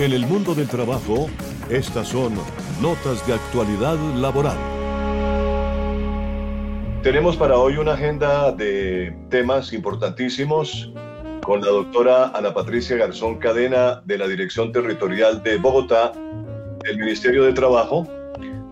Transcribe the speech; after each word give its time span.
En 0.00 0.12
el 0.12 0.26
mundo 0.26 0.54
del 0.54 0.66
trabajo, 0.66 1.28
estas 1.68 2.08
son 2.08 2.32
notas 2.80 3.26
de 3.26 3.34
actualidad 3.34 3.98
laboral. 4.16 4.56
Tenemos 7.02 7.36
para 7.36 7.58
hoy 7.58 7.76
una 7.76 7.92
agenda 7.92 8.50
de 8.50 9.14
temas 9.28 9.74
importantísimos 9.74 10.90
con 11.42 11.60
la 11.60 11.66
doctora 11.66 12.28
Ana 12.28 12.54
Patricia 12.54 12.96
Garzón 12.96 13.36
Cadena 13.40 14.00
de 14.06 14.16
la 14.16 14.26
Dirección 14.26 14.72
Territorial 14.72 15.42
de 15.42 15.58
Bogotá 15.58 16.12
del 16.82 16.96
Ministerio 16.96 17.44
de 17.44 17.52
Trabajo. 17.52 18.08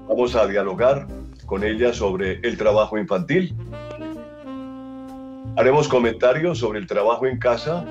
Vamos 0.08 0.34
a 0.34 0.46
dialogar 0.46 1.06
con 1.44 1.62
ella 1.62 1.92
sobre 1.92 2.40
el 2.42 2.56
trabajo 2.56 2.96
infantil. 2.96 3.54
Haremos 5.58 5.88
comentarios 5.88 6.56
sobre 6.56 6.78
el 6.78 6.86
trabajo 6.86 7.26
en 7.26 7.38
casa, 7.38 7.84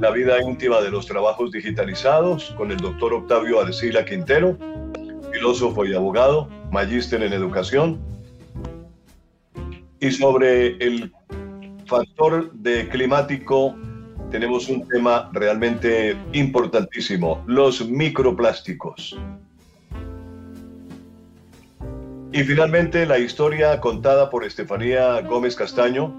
la 0.00 0.10
vida 0.10 0.40
íntima 0.40 0.80
de 0.80 0.90
los 0.90 1.06
trabajos 1.06 1.52
digitalizados 1.52 2.54
con 2.56 2.70
el 2.70 2.78
doctor 2.78 3.12
Octavio 3.12 3.60
Arcila 3.60 4.02
Quintero, 4.04 4.56
filósofo 5.30 5.84
y 5.84 5.94
abogado, 5.94 6.48
magíster 6.70 7.22
en 7.22 7.34
educación, 7.34 8.00
y 10.00 10.10
sobre 10.10 10.78
el 10.78 11.12
factor 11.84 12.50
de 12.52 12.88
climático 12.88 13.76
tenemos 14.30 14.70
un 14.70 14.88
tema 14.88 15.28
realmente 15.34 16.16
importantísimo, 16.32 17.44
los 17.46 17.86
microplásticos. 17.86 19.18
Y 22.32 22.42
finalmente 22.44 23.04
la 23.04 23.18
historia 23.18 23.78
contada 23.80 24.30
por 24.30 24.44
Estefanía 24.44 25.20
Gómez 25.20 25.56
Castaño 25.56 26.14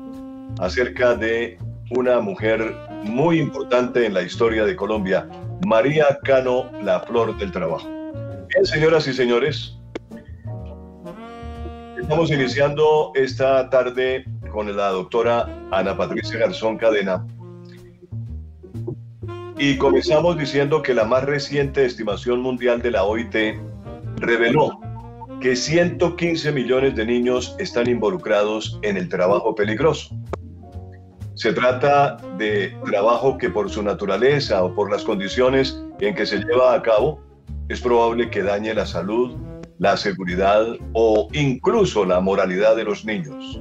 acerca 0.60 1.16
de 1.16 1.58
una 1.90 2.20
mujer 2.20 2.91
muy 3.04 3.40
importante 3.40 4.06
en 4.06 4.14
la 4.14 4.22
historia 4.22 4.66
de 4.66 4.76
Colombia, 4.76 5.28
María 5.66 6.20
Cano, 6.24 6.70
la 6.82 7.00
flor 7.02 7.38
del 7.38 7.52
trabajo. 7.52 7.88
Bien, 8.50 8.66
señoras 8.66 9.08
y 9.08 9.14
señores, 9.14 9.78
estamos 12.00 12.32
iniciando 12.32 13.12
esta 13.16 13.70
tarde 13.70 14.26
con 14.52 14.76
la 14.76 14.90
doctora 14.90 15.48
Ana 15.72 15.96
Patricia 15.96 16.40
Garzón 16.40 16.78
Cadena. 16.78 17.26
Y 19.58 19.78
comenzamos 19.78 20.38
diciendo 20.38 20.82
que 20.82 20.94
la 20.94 21.06
más 21.06 21.24
reciente 21.24 21.86
estimación 21.86 22.42
mundial 22.42 22.82
de 22.82 22.92
la 22.92 23.04
OIT 23.04 23.36
reveló 24.18 24.80
que 25.40 25.56
115 25.56 26.52
millones 26.52 26.96
de 26.96 27.06
niños 27.06 27.56
están 27.60 27.88
involucrados 27.88 28.80
en 28.82 28.98
el 28.98 29.08
trabajo 29.10 29.56
peligroso. 29.56 30.16
Se 31.42 31.54
trata 31.54 32.18
de 32.38 32.72
trabajo 32.86 33.36
que 33.36 33.50
por 33.50 33.68
su 33.68 33.82
naturaleza 33.82 34.64
o 34.64 34.76
por 34.76 34.92
las 34.92 35.04
condiciones 35.04 35.84
en 36.00 36.14
que 36.14 36.24
se 36.24 36.38
lleva 36.38 36.76
a 36.76 36.84
cabo 36.84 37.20
es 37.68 37.82
probable 37.82 38.30
que 38.30 38.44
dañe 38.44 38.76
la 38.76 38.86
salud, 38.86 39.36
la 39.80 39.98
seguridad 39.98 40.68
o 40.94 41.30
incluso 41.34 42.06
la 42.06 42.20
moralidad 42.20 42.76
de 42.76 42.84
los 42.84 43.06
niños. 43.06 43.60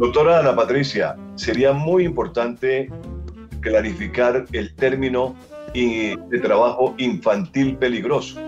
Doctora 0.00 0.40
Ana 0.40 0.56
Patricia, 0.56 1.14
sería 1.36 1.72
muy 1.72 2.04
importante 2.04 2.90
clarificar 3.60 4.44
el 4.50 4.74
término 4.74 5.36
de 5.74 6.40
trabajo 6.42 6.96
infantil 6.98 7.76
peligroso. 7.76 8.40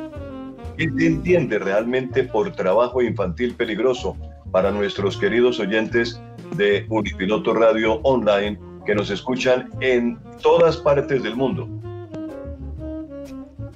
¿Qué 0.77 0.91
se 0.99 1.07
entiende 1.07 1.61
realmente 1.61 2.25
por 2.25 2.51
trabajo 2.57 3.01
infantil 3.01 3.55
peligroso 3.55 4.17
para 4.51 4.73
nuestros 4.73 5.17
queridos 5.17 5.61
oyentes 5.61 6.21
de 6.57 6.87
Unipiloto 6.89 7.55
Radio 7.55 8.01
Online 8.03 8.59
que 8.85 8.95
nos 8.95 9.11
escuchan 9.11 9.71
en 9.81 10.19
todas 10.43 10.77
partes 10.77 11.23
del 11.23 11.37
mundo. 11.37 11.69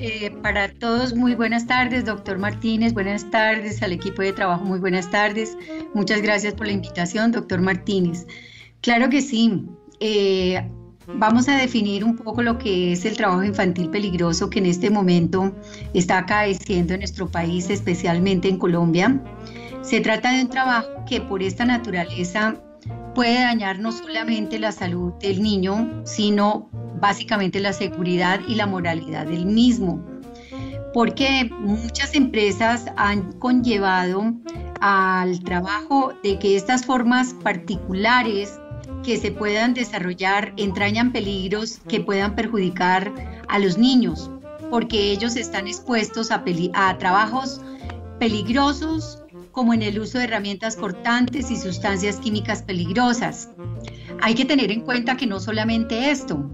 Eh, 0.00 0.30
para 0.42 0.68
todos, 0.68 1.14
muy 1.14 1.34
buenas 1.34 1.66
tardes, 1.66 2.04
doctor 2.04 2.38
Martínez, 2.38 2.94
buenas 2.94 3.28
tardes 3.30 3.82
al 3.82 3.92
equipo 3.92 4.22
de 4.22 4.32
trabajo, 4.32 4.64
muy 4.64 4.78
buenas 4.78 5.10
tardes. 5.10 5.56
Muchas 5.92 6.22
gracias 6.22 6.54
por 6.54 6.66
la 6.66 6.72
invitación, 6.72 7.32
doctor 7.32 7.60
Martínez. 7.60 8.26
Claro 8.80 9.08
que 9.08 9.20
sí. 9.20 9.66
Eh, 9.98 10.62
vamos 11.14 11.48
a 11.48 11.56
definir 11.56 12.04
un 12.04 12.16
poco 12.16 12.42
lo 12.42 12.58
que 12.58 12.92
es 12.92 13.04
el 13.04 13.16
trabajo 13.16 13.42
infantil 13.42 13.90
peligroso 13.90 14.50
que 14.50 14.60
en 14.60 14.66
este 14.66 14.88
momento 14.88 15.52
está 15.94 16.18
acaeciendo 16.18 16.94
en 16.94 17.00
nuestro 17.00 17.28
país, 17.28 17.68
especialmente 17.68 18.48
en 18.48 18.58
Colombia. 18.58 19.20
Se 19.82 20.00
trata 20.00 20.32
de 20.32 20.42
un 20.42 20.48
trabajo 20.48 20.88
que 21.08 21.20
por 21.20 21.42
esta 21.42 21.64
naturaleza 21.64 22.62
puede 23.18 23.40
dañar 23.40 23.80
no 23.80 23.90
solamente 23.90 24.60
la 24.60 24.70
salud 24.70 25.12
del 25.14 25.42
niño, 25.42 26.02
sino 26.04 26.68
básicamente 27.00 27.58
la 27.58 27.72
seguridad 27.72 28.38
y 28.46 28.54
la 28.54 28.64
moralidad 28.64 29.26
del 29.26 29.44
mismo. 29.44 30.00
Porque 30.94 31.50
muchas 31.58 32.14
empresas 32.14 32.84
han 32.96 33.32
conllevado 33.40 34.34
al 34.80 35.40
trabajo 35.40 36.12
de 36.22 36.38
que 36.38 36.54
estas 36.54 36.86
formas 36.86 37.34
particulares 37.42 38.60
que 39.02 39.16
se 39.16 39.32
puedan 39.32 39.74
desarrollar 39.74 40.52
entrañan 40.56 41.10
peligros 41.10 41.80
que 41.88 41.98
puedan 41.98 42.36
perjudicar 42.36 43.12
a 43.48 43.58
los 43.58 43.78
niños, 43.78 44.30
porque 44.70 45.10
ellos 45.10 45.34
están 45.34 45.66
expuestos 45.66 46.30
a, 46.30 46.44
a 46.74 46.98
trabajos 46.98 47.60
peligrosos 48.20 49.24
como 49.58 49.74
en 49.74 49.82
el 49.82 49.98
uso 49.98 50.18
de 50.18 50.24
herramientas 50.24 50.76
cortantes 50.76 51.50
y 51.50 51.56
sustancias 51.56 52.18
químicas 52.18 52.62
peligrosas. 52.62 53.48
Hay 54.20 54.36
que 54.36 54.44
tener 54.44 54.70
en 54.70 54.82
cuenta 54.82 55.16
que 55.16 55.26
no 55.26 55.40
solamente 55.40 56.12
esto, 56.12 56.48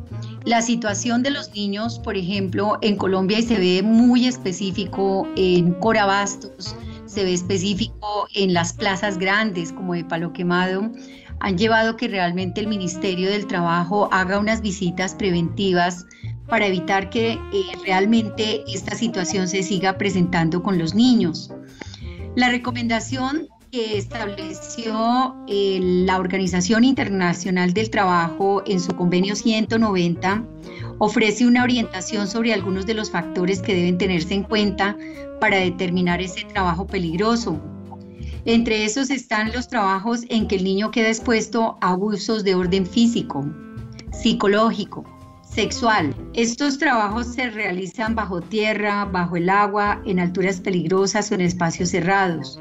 la 0.46 0.62
situación 0.62 1.22
de 1.22 1.30
los 1.30 1.52
niños, 1.52 1.98
por 1.98 2.16
ejemplo, 2.16 2.78
en 2.80 2.96
Colombia 2.96 3.40
y 3.40 3.42
se 3.42 3.58
ve 3.58 3.82
muy 3.82 4.26
específico 4.26 5.28
en 5.36 5.74
Corabastos, 5.74 6.74
se 7.04 7.24
ve 7.24 7.34
específico 7.34 8.26
en 8.34 8.54
las 8.54 8.72
plazas 8.72 9.18
grandes 9.18 9.70
como 9.70 9.92
de 9.92 10.06
Palo 10.06 10.32
Quemado, 10.32 10.90
han 11.40 11.58
llevado 11.58 11.98
que 11.98 12.08
realmente 12.08 12.62
el 12.62 12.68
Ministerio 12.68 13.28
del 13.28 13.46
Trabajo 13.46 14.08
haga 14.12 14.38
unas 14.38 14.62
visitas 14.62 15.14
preventivas 15.14 16.06
para 16.48 16.68
evitar 16.68 17.10
que 17.10 17.32
eh, 17.32 17.38
realmente 17.84 18.64
esta 18.66 18.94
situación 18.94 19.46
se 19.46 19.62
siga 19.62 19.98
presentando 19.98 20.62
con 20.62 20.78
los 20.78 20.94
niños. 20.94 21.50
La 22.36 22.50
recomendación 22.50 23.46
que 23.70 23.96
estableció 23.96 25.36
eh, 25.46 25.78
la 25.80 26.18
Organización 26.18 26.82
Internacional 26.82 27.72
del 27.72 27.90
Trabajo 27.90 28.64
en 28.66 28.80
su 28.80 28.92
convenio 28.96 29.36
190 29.36 30.44
ofrece 30.98 31.46
una 31.46 31.62
orientación 31.62 32.26
sobre 32.26 32.52
algunos 32.52 32.86
de 32.86 32.94
los 32.94 33.12
factores 33.12 33.62
que 33.62 33.76
deben 33.76 33.98
tenerse 33.98 34.34
en 34.34 34.42
cuenta 34.42 34.96
para 35.40 35.58
determinar 35.58 36.20
ese 36.20 36.42
trabajo 36.44 36.88
peligroso. 36.88 37.60
Entre 38.44 38.84
esos 38.84 39.10
están 39.10 39.52
los 39.52 39.68
trabajos 39.68 40.22
en 40.28 40.48
que 40.48 40.56
el 40.56 40.64
niño 40.64 40.90
queda 40.90 41.08
expuesto 41.08 41.78
a 41.80 41.90
abusos 41.90 42.42
de 42.42 42.56
orden 42.56 42.84
físico, 42.84 43.46
psicológico, 44.12 45.04
sexual. 45.54 46.14
Estos 46.34 46.78
trabajos 46.78 47.28
se 47.28 47.48
realizan 47.48 48.14
bajo 48.14 48.40
tierra, 48.40 49.04
bajo 49.04 49.36
el 49.36 49.48
agua, 49.48 50.02
en 50.04 50.18
alturas 50.18 50.60
peligrosas 50.60 51.30
o 51.30 51.34
en 51.34 51.42
espacios 51.42 51.90
cerrados. 51.90 52.58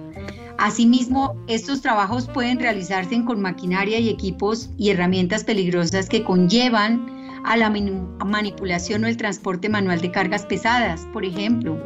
Asimismo, 0.59 1.35
estos 1.47 1.81
trabajos 1.81 2.27
pueden 2.27 2.59
realizarse 2.59 3.23
con 3.25 3.41
maquinaria 3.41 3.99
y 3.99 4.09
equipos 4.09 4.69
y 4.77 4.91
herramientas 4.91 5.43
peligrosas 5.43 6.07
que 6.07 6.23
conllevan 6.23 7.11
a 7.43 7.57
la 7.57 7.69
manipulación 7.69 9.03
o 9.03 9.07
el 9.07 9.17
transporte 9.17 9.67
manual 9.67 9.99
de 9.99 10.11
cargas 10.11 10.45
pesadas. 10.45 11.05
Por 11.11 11.25
ejemplo, 11.25 11.77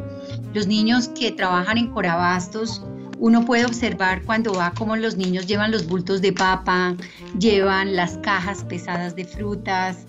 los 0.54 0.66
niños 0.66 1.08
que 1.08 1.32
trabajan 1.32 1.78
en 1.78 1.88
corabastos, 1.88 2.82
uno 3.18 3.44
puede 3.44 3.64
observar 3.64 4.22
cuando 4.22 4.52
va 4.52 4.72
como 4.72 4.94
los 4.94 5.16
niños 5.16 5.46
llevan 5.46 5.72
los 5.72 5.88
bultos 5.88 6.20
de 6.22 6.32
papa, 6.32 6.94
llevan 7.38 7.96
las 7.96 8.18
cajas 8.18 8.62
pesadas 8.64 9.16
de 9.16 9.24
frutas, 9.24 10.06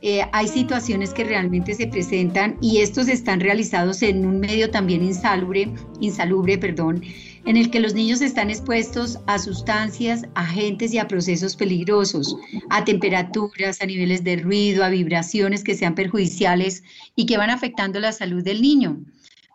eh, 0.00 0.22
hay 0.32 0.46
situaciones 0.46 1.12
que 1.12 1.24
realmente 1.24 1.74
se 1.74 1.88
presentan 1.88 2.56
y 2.60 2.78
estos 2.78 3.08
están 3.08 3.40
realizados 3.40 4.02
en 4.02 4.24
un 4.24 4.38
medio 4.38 4.70
también 4.70 5.02
insalubre, 5.02 5.72
insalubre, 6.00 6.56
perdón, 6.56 7.02
en 7.44 7.56
el 7.56 7.70
que 7.70 7.80
los 7.80 7.94
niños 7.94 8.20
están 8.20 8.50
expuestos 8.50 9.18
a 9.26 9.38
sustancias, 9.38 10.22
agentes 10.34 10.92
y 10.92 10.98
a 10.98 11.08
procesos 11.08 11.56
peligrosos, 11.56 12.36
a 12.70 12.84
temperaturas, 12.84 13.80
a 13.80 13.86
niveles 13.86 14.22
de 14.22 14.36
ruido, 14.36 14.84
a 14.84 14.88
vibraciones 14.88 15.64
que 15.64 15.74
sean 15.74 15.94
perjudiciales 15.94 16.84
y 17.16 17.26
que 17.26 17.38
van 17.38 17.50
afectando 17.50 17.98
la 17.98 18.12
salud 18.12 18.44
del 18.44 18.62
niño. 18.62 19.00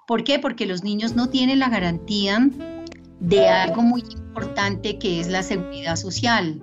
¿Por 0.08 0.26
qué? 0.26 0.40
Porque 0.40 0.66
los 0.66 0.84
niños 0.84 1.16
no 1.16 1.30
tienen 1.30 1.60
la 1.60 1.70
garantía 1.70 2.50
de 3.22 3.48
algo 3.48 3.82
muy 3.82 4.02
importante 4.02 5.00
que 5.00 5.22
es 5.22 5.28
la 5.28 5.44
seguridad 5.44 5.96
social. 5.96 6.60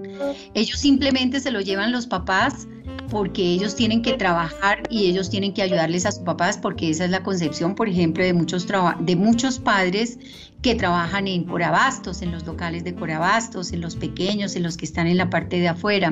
Ellos 0.52 0.78
simplemente 0.78 1.40
se 1.40 1.50
lo 1.50 1.60
llevan 1.62 1.92
los 1.92 2.06
papás 2.06 2.68
porque 3.10 3.42
ellos 3.42 3.76
tienen 3.76 4.00
que 4.00 4.14
trabajar 4.14 4.82
y 4.88 5.06
ellos 5.06 5.28
tienen 5.28 5.52
que 5.52 5.62
ayudarles 5.62 6.06
a 6.06 6.12
sus 6.12 6.22
papás, 6.22 6.56
porque 6.56 6.88
esa 6.88 7.04
es 7.04 7.10
la 7.10 7.22
concepción, 7.22 7.74
por 7.74 7.88
ejemplo, 7.88 8.24
de 8.24 8.32
muchos, 8.32 8.66
de 9.00 9.16
muchos 9.16 9.58
padres 9.58 10.18
que 10.62 10.74
trabajan 10.74 11.26
en 11.26 11.44
Corabastos, 11.44 12.20
en 12.20 12.32
los 12.32 12.46
locales 12.46 12.84
de 12.84 12.94
Corabastos, 12.94 13.72
en 13.72 13.80
los 13.80 13.96
pequeños, 13.96 14.56
en 14.56 14.62
los 14.62 14.76
que 14.76 14.84
están 14.84 15.06
en 15.06 15.16
la 15.16 15.30
parte 15.30 15.58
de 15.58 15.68
afuera. 15.68 16.08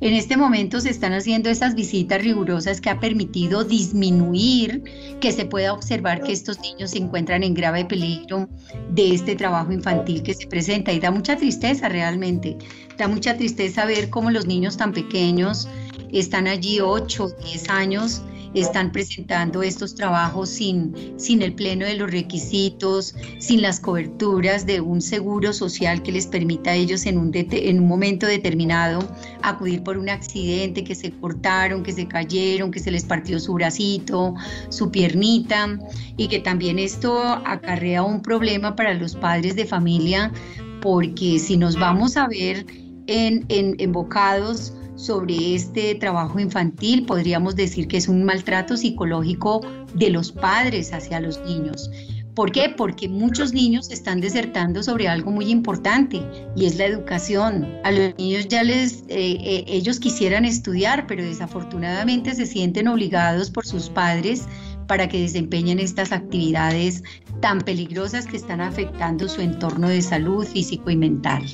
En 0.00 0.14
este 0.14 0.36
momento 0.36 0.80
se 0.80 0.90
están 0.90 1.12
haciendo 1.14 1.48
esas 1.48 1.74
visitas 1.74 2.22
rigurosas 2.22 2.80
que 2.80 2.90
ha 2.90 3.00
permitido 3.00 3.64
disminuir 3.64 4.82
que 5.20 5.32
se 5.32 5.46
pueda 5.46 5.72
observar 5.72 6.22
que 6.22 6.32
estos 6.32 6.60
niños 6.60 6.90
se 6.90 6.98
encuentran 6.98 7.42
en 7.42 7.54
grave 7.54 7.84
peligro 7.86 8.48
de 8.90 9.14
este 9.14 9.34
trabajo 9.34 9.72
infantil 9.72 10.22
que 10.22 10.34
se 10.34 10.46
presenta 10.46 10.92
y 10.92 11.00
da 11.00 11.10
mucha 11.10 11.36
tristeza 11.36 11.88
realmente. 11.88 12.58
Da 12.98 13.08
mucha 13.08 13.36
tristeza 13.36 13.86
ver 13.86 14.10
cómo 14.10 14.30
los 14.30 14.46
niños 14.46 14.76
tan 14.76 14.92
pequeños 14.92 15.68
están 16.12 16.46
allí 16.46 16.80
8, 16.80 17.28
10 17.42 17.68
años 17.68 18.22
están 18.54 18.90
presentando 18.90 19.62
estos 19.62 19.94
trabajos 19.94 20.48
sin, 20.48 20.94
sin 21.16 21.42
el 21.42 21.54
pleno 21.54 21.86
de 21.86 21.94
los 21.94 22.10
requisitos, 22.10 23.14
sin 23.38 23.62
las 23.62 23.78
coberturas 23.78 24.66
de 24.66 24.80
un 24.80 25.00
seguro 25.00 25.52
social 25.52 26.02
que 26.02 26.12
les 26.12 26.26
permita 26.26 26.70
a 26.70 26.74
ellos 26.74 27.06
en 27.06 27.18
un, 27.18 27.30
en 27.34 27.78
un 27.78 27.88
momento 27.88 28.26
determinado 28.26 29.00
acudir 29.42 29.82
por 29.82 29.98
un 29.98 30.08
accidente, 30.08 30.82
que 30.82 30.94
se 30.94 31.12
cortaron, 31.12 31.82
que 31.82 31.92
se 31.92 32.06
cayeron, 32.06 32.70
que 32.70 32.80
se 32.80 32.90
les 32.90 33.04
partió 33.04 33.38
su 33.38 33.54
bracito, 33.54 34.34
su 34.68 34.90
piernita, 34.90 35.78
y 36.16 36.28
que 36.28 36.40
también 36.40 36.78
esto 36.78 37.18
acarrea 37.44 38.02
un 38.02 38.20
problema 38.20 38.74
para 38.74 38.94
los 38.94 39.14
padres 39.14 39.54
de 39.54 39.64
familia, 39.64 40.32
porque 40.80 41.38
si 41.38 41.56
nos 41.56 41.78
vamos 41.78 42.16
a 42.16 42.26
ver 42.26 42.66
en, 43.06 43.44
en 43.48 43.76
embocados, 43.78 44.72
sobre 45.00 45.54
este 45.54 45.94
trabajo 45.94 46.38
infantil, 46.38 47.06
podríamos 47.06 47.56
decir 47.56 47.88
que 47.88 47.96
es 47.96 48.08
un 48.08 48.22
maltrato 48.22 48.76
psicológico 48.76 49.62
de 49.94 50.10
los 50.10 50.30
padres 50.30 50.92
hacia 50.92 51.20
los 51.20 51.40
niños. 51.44 51.90
¿Por 52.34 52.52
qué? 52.52 52.68
Porque 52.68 53.08
muchos 53.08 53.52
niños 53.52 53.90
están 53.90 54.20
desertando 54.20 54.82
sobre 54.82 55.08
algo 55.08 55.30
muy 55.30 55.50
importante 55.50 56.22
y 56.54 56.66
es 56.66 56.76
la 56.76 56.86
educación. 56.86 57.66
A 57.82 57.90
los 57.90 58.16
niños 58.18 58.46
ya 58.48 58.62
les, 58.62 59.02
eh, 59.08 59.36
eh, 59.40 59.64
ellos 59.66 59.98
quisieran 59.98 60.44
estudiar, 60.44 61.06
pero 61.06 61.24
desafortunadamente 61.24 62.34
se 62.34 62.46
sienten 62.46 62.86
obligados 62.86 63.50
por 63.50 63.66
sus 63.66 63.88
padres 63.88 64.46
para 64.86 65.08
que 65.08 65.20
desempeñen 65.20 65.78
estas 65.78 66.12
actividades 66.12 67.02
tan 67.40 67.60
peligrosas 67.60 68.26
que 68.26 68.36
están 68.36 68.60
afectando 68.60 69.28
su 69.28 69.40
entorno 69.40 69.88
de 69.88 70.02
salud 70.02 70.46
físico 70.46 70.90
y 70.90 70.96
mental. 70.96 71.44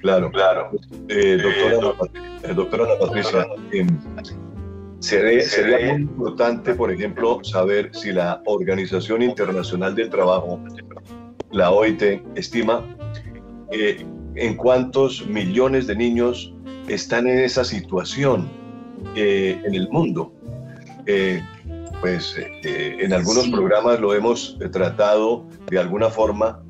Claro, 0.00 0.30
claro. 0.30 0.70
Eh, 1.08 1.38
doctora, 2.54 2.84
Ana 2.84 2.98
Patricia, 2.98 3.46
em, 3.72 3.86
sería, 4.98 5.42
sería 5.42 5.92
muy 5.92 6.02
importante, 6.02 6.74
por 6.74 6.90
ejemplo, 6.90 7.40
saber 7.44 7.90
si 7.92 8.12
la 8.12 8.40
Organización 8.46 9.22
Internacional 9.22 9.94
del 9.94 10.08
Trabajo, 10.08 10.58
la 11.50 11.70
OIT, 11.70 12.22
estima 12.34 12.84
eh, 13.72 14.06
en 14.36 14.56
cuántos 14.56 15.26
millones 15.26 15.86
de 15.86 15.96
niños 15.96 16.54
están 16.88 17.26
en 17.26 17.40
esa 17.40 17.64
situación 17.64 18.48
eh, 19.14 19.60
en 19.64 19.74
el 19.74 19.88
mundo. 19.90 20.32
pues 22.00 22.34
en 22.62 23.12
algunos 23.12 23.48
programas 23.48 24.00
lo 24.00 24.14
hemos 24.14 24.56
tratado 24.72 25.44
de 25.68 25.78
alguna 25.78 26.08
forma 26.08 26.62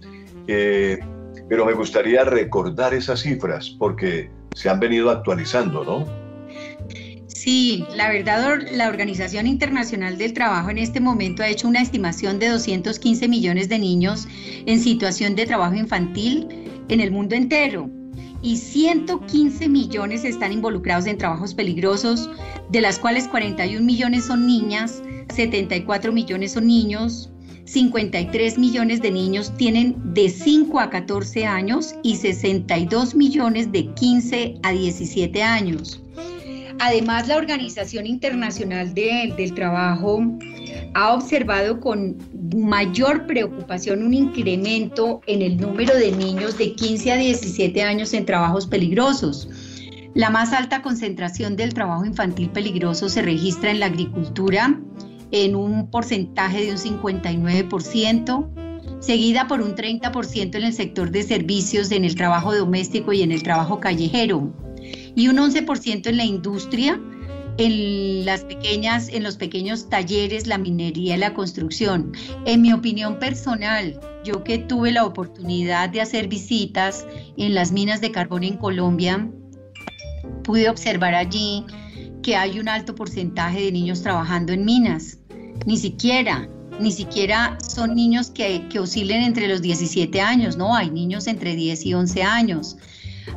pero 1.50 1.66
me 1.66 1.72
gustaría 1.72 2.22
recordar 2.22 2.94
esas 2.94 3.22
cifras 3.22 3.70
porque 3.70 4.30
se 4.54 4.70
han 4.70 4.78
venido 4.78 5.10
actualizando, 5.10 5.84
¿no? 5.84 6.06
Sí, 7.26 7.84
la 7.96 8.08
verdad, 8.08 8.60
la 8.70 8.88
Organización 8.88 9.48
Internacional 9.48 10.16
del 10.16 10.32
Trabajo 10.32 10.70
en 10.70 10.78
este 10.78 11.00
momento 11.00 11.42
ha 11.42 11.48
hecho 11.48 11.66
una 11.66 11.82
estimación 11.82 12.38
de 12.38 12.50
215 12.50 13.26
millones 13.26 13.68
de 13.68 13.80
niños 13.80 14.28
en 14.64 14.78
situación 14.78 15.34
de 15.34 15.46
trabajo 15.46 15.74
infantil 15.74 16.46
en 16.88 17.00
el 17.00 17.10
mundo 17.10 17.34
entero 17.34 17.90
y 18.42 18.56
115 18.56 19.68
millones 19.68 20.24
están 20.24 20.52
involucrados 20.52 21.06
en 21.06 21.18
trabajos 21.18 21.54
peligrosos, 21.54 22.30
de 22.70 22.80
las 22.80 23.00
cuales 23.00 23.26
41 23.26 23.84
millones 23.84 24.26
son 24.26 24.46
niñas, 24.46 25.02
74 25.34 26.12
millones 26.12 26.52
son 26.52 26.68
niños, 26.68 27.30
53 27.64 28.58
millones 28.58 29.00
de 29.02 29.10
niños 29.10 29.52
tienen 29.56 29.96
de 30.14 30.28
5 30.28 30.80
a 30.80 30.90
14 30.90 31.46
años 31.46 31.94
y 32.02 32.16
62 32.16 33.14
millones 33.14 33.70
de 33.72 33.86
15 33.94 34.56
a 34.62 34.72
17 34.72 35.42
años. 35.42 36.02
Además, 36.80 37.28
la 37.28 37.36
Organización 37.36 38.06
Internacional 38.06 38.94
del 38.94 39.54
Trabajo 39.54 40.22
ha 40.94 41.12
observado 41.12 41.78
con 41.78 42.16
mayor 42.56 43.26
preocupación 43.26 44.02
un 44.02 44.14
incremento 44.14 45.20
en 45.26 45.42
el 45.42 45.58
número 45.58 45.94
de 45.94 46.10
niños 46.12 46.56
de 46.56 46.74
15 46.74 47.12
a 47.12 47.16
17 47.16 47.82
años 47.82 48.14
en 48.14 48.24
trabajos 48.24 48.66
peligrosos. 48.66 49.48
La 50.14 50.30
más 50.30 50.52
alta 50.52 50.82
concentración 50.82 51.54
del 51.54 51.74
trabajo 51.74 52.04
infantil 52.04 52.48
peligroso 52.48 53.08
se 53.08 53.22
registra 53.22 53.70
en 53.70 53.80
la 53.80 53.86
agricultura, 53.86 54.80
en 55.32 55.54
un 55.54 55.90
porcentaje 55.90 56.64
de 56.64 56.72
un 56.72 56.78
59%, 56.78 58.48
seguida 59.00 59.46
por 59.46 59.62
un 59.62 59.74
30% 59.74 60.54
en 60.56 60.62
el 60.62 60.72
sector 60.72 61.10
de 61.10 61.22
servicios, 61.22 61.90
en 61.90 62.04
el 62.04 62.14
trabajo 62.14 62.54
doméstico 62.54 63.12
y 63.12 63.22
en 63.22 63.32
el 63.32 63.42
trabajo 63.42 63.80
callejero, 63.80 64.52
y 65.14 65.28
un 65.28 65.36
11% 65.36 66.06
en 66.06 66.16
la 66.16 66.24
industria, 66.24 67.00
en 67.58 68.24
las 68.24 68.44
pequeñas, 68.44 69.08
en 69.08 69.22
los 69.22 69.36
pequeños 69.36 69.88
talleres, 69.88 70.46
la 70.46 70.56
minería 70.56 71.16
y 71.16 71.18
la 71.18 71.34
construcción. 71.34 72.12
En 72.46 72.62
mi 72.62 72.72
opinión 72.72 73.18
personal, 73.18 74.00
yo 74.24 74.44
que 74.44 74.58
tuve 74.58 74.92
la 74.92 75.04
oportunidad 75.04 75.90
de 75.90 76.00
hacer 76.00 76.28
visitas 76.28 77.06
en 77.36 77.54
las 77.54 77.72
minas 77.72 78.00
de 78.00 78.12
carbón 78.12 78.44
en 78.44 78.56
Colombia, 78.56 79.28
pude 80.42 80.68
observar 80.68 81.14
allí 81.14 81.64
que 82.22 82.36
hay 82.36 82.58
un 82.58 82.68
alto 82.68 82.94
porcentaje 82.94 83.60
de 83.62 83.72
niños 83.72 84.02
trabajando 84.02 84.52
en 84.52 84.64
minas 84.64 85.19
ni 85.66 85.76
siquiera, 85.76 86.48
ni 86.80 86.92
siquiera 86.92 87.58
son 87.66 87.94
niños 87.94 88.30
que, 88.30 88.66
que 88.68 88.78
oscilen 88.78 89.22
entre 89.22 89.48
los 89.48 89.62
17 89.62 90.20
años, 90.20 90.56
no, 90.56 90.74
hay 90.74 90.90
niños 90.90 91.26
entre 91.26 91.54
10 91.54 91.86
y 91.86 91.94
11 91.94 92.22
años. 92.22 92.76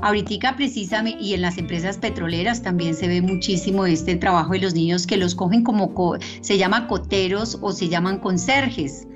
Ahorita 0.01 0.55
precisamente, 0.55 1.23
y 1.23 1.33
en 1.33 1.41
las 1.41 1.57
empresas 1.57 1.97
petroleras 1.97 2.61
también 2.61 2.95
se 2.95 3.07
ve 3.07 3.21
muchísimo 3.21 3.85
este 3.85 4.15
trabajo 4.15 4.53
de 4.53 4.59
los 4.59 4.73
niños 4.73 5.07
que 5.07 5.17
los 5.17 5.35
cogen 5.35 5.63
como, 5.63 5.93
se 6.41 6.57
llama 6.57 6.87
coteros 6.87 7.57
o 7.61 7.71
se 7.71 7.89
llaman 7.89 8.19
conserjes. 8.19 9.07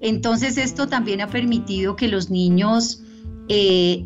Entonces 0.00 0.58
esto 0.58 0.88
también 0.88 1.20
ha 1.20 1.28
permitido 1.28 1.96
que 1.96 2.08
los 2.08 2.28
niños 2.28 3.02
eh, 3.48 4.04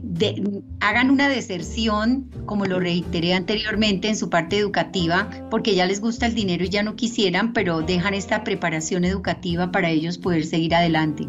hagan 0.80 1.10
una 1.10 1.28
deserción, 1.28 2.30
como 2.46 2.66
lo 2.66 2.78
reiteré 2.78 3.34
anteriormente 3.34 4.08
en 4.08 4.16
su 4.16 4.28
parte 4.28 4.58
educativa, 4.58 5.30
porque 5.50 5.74
ya 5.74 5.86
les 5.86 6.00
gusta 6.00 6.26
el 6.26 6.34
dinero 6.34 6.64
y 6.64 6.68
ya 6.68 6.82
no 6.82 6.96
quisieran, 6.96 7.52
pero 7.52 7.80
dejan 7.80 8.14
esta 8.14 8.44
preparación 8.44 9.04
educativa 9.04 9.72
para 9.72 9.90
ellos 9.90 10.18
poder 10.18 10.44
seguir 10.44 10.74
adelante. 10.74 11.26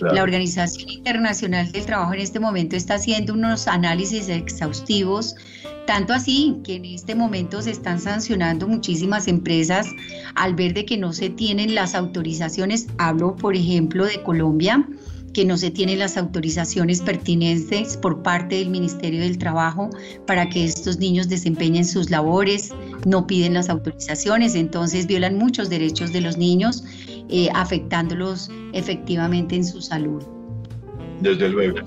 La 0.00 0.22
Organización 0.22 0.90
Internacional 0.90 1.72
del 1.72 1.86
Trabajo 1.86 2.12
en 2.12 2.20
este 2.20 2.38
momento 2.38 2.76
está 2.76 2.94
haciendo 2.94 3.32
unos 3.32 3.66
análisis 3.66 4.28
exhaustivos, 4.28 5.34
tanto 5.86 6.12
así 6.12 6.58
que 6.64 6.74
en 6.74 6.84
este 6.84 7.14
momento 7.14 7.62
se 7.62 7.70
están 7.70 7.98
sancionando 8.00 8.68
muchísimas 8.68 9.26
empresas 9.28 9.86
al 10.34 10.54
ver 10.54 10.74
de 10.74 10.84
que 10.84 10.98
no 10.98 11.14
se 11.14 11.30
tienen 11.30 11.74
las 11.74 11.94
autorizaciones. 11.94 12.88
Hablo, 12.98 13.36
por 13.36 13.56
ejemplo, 13.56 14.04
de 14.04 14.22
Colombia, 14.22 14.86
que 15.36 15.44
no 15.44 15.58
se 15.58 15.70
tienen 15.70 15.98
las 15.98 16.16
autorizaciones 16.16 17.02
pertinentes 17.02 17.98
por 17.98 18.22
parte 18.22 18.54
del 18.54 18.70
Ministerio 18.70 19.20
del 19.20 19.36
Trabajo 19.36 19.90
para 20.26 20.48
que 20.48 20.64
estos 20.64 20.96
niños 20.96 21.28
desempeñen 21.28 21.84
sus 21.84 22.08
labores, 22.08 22.72
no 23.04 23.26
piden 23.26 23.52
las 23.52 23.68
autorizaciones, 23.68 24.54
entonces 24.54 25.06
violan 25.06 25.36
muchos 25.36 25.68
derechos 25.68 26.10
de 26.14 26.22
los 26.22 26.38
niños, 26.38 26.84
eh, 27.28 27.50
afectándolos 27.54 28.50
efectivamente 28.72 29.56
en 29.56 29.66
su 29.66 29.82
salud. 29.82 30.24
Desde 31.20 31.50
luego. 31.50 31.80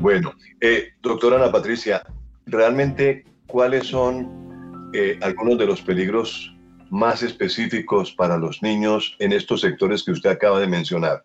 Bueno, 0.00 0.32
eh, 0.60 0.90
doctora 1.02 1.42
Ana 1.42 1.50
Patricia, 1.50 2.04
realmente, 2.46 3.24
¿cuáles 3.48 3.88
son 3.88 4.90
eh, 4.94 5.18
algunos 5.22 5.58
de 5.58 5.66
los 5.66 5.82
peligros 5.82 6.54
más 6.90 7.24
específicos 7.24 8.12
para 8.12 8.38
los 8.38 8.62
niños 8.62 9.16
en 9.18 9.32
estos 9.32 9.62
sectores 9.62 10.04
que 10.04 10.12
usted 10.12 10.30
acaba 10.30 10.60
de 10.60 10.68
mencionar? 10.68 11.24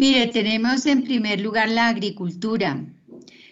Mire, 0.00 0.28
tenemos 0.28 0.86
en 0.86 1.04
primer 1.04 1.42
lugar 1.42 1.68
la 1.68 1.88
agricultura. 1.88 2.82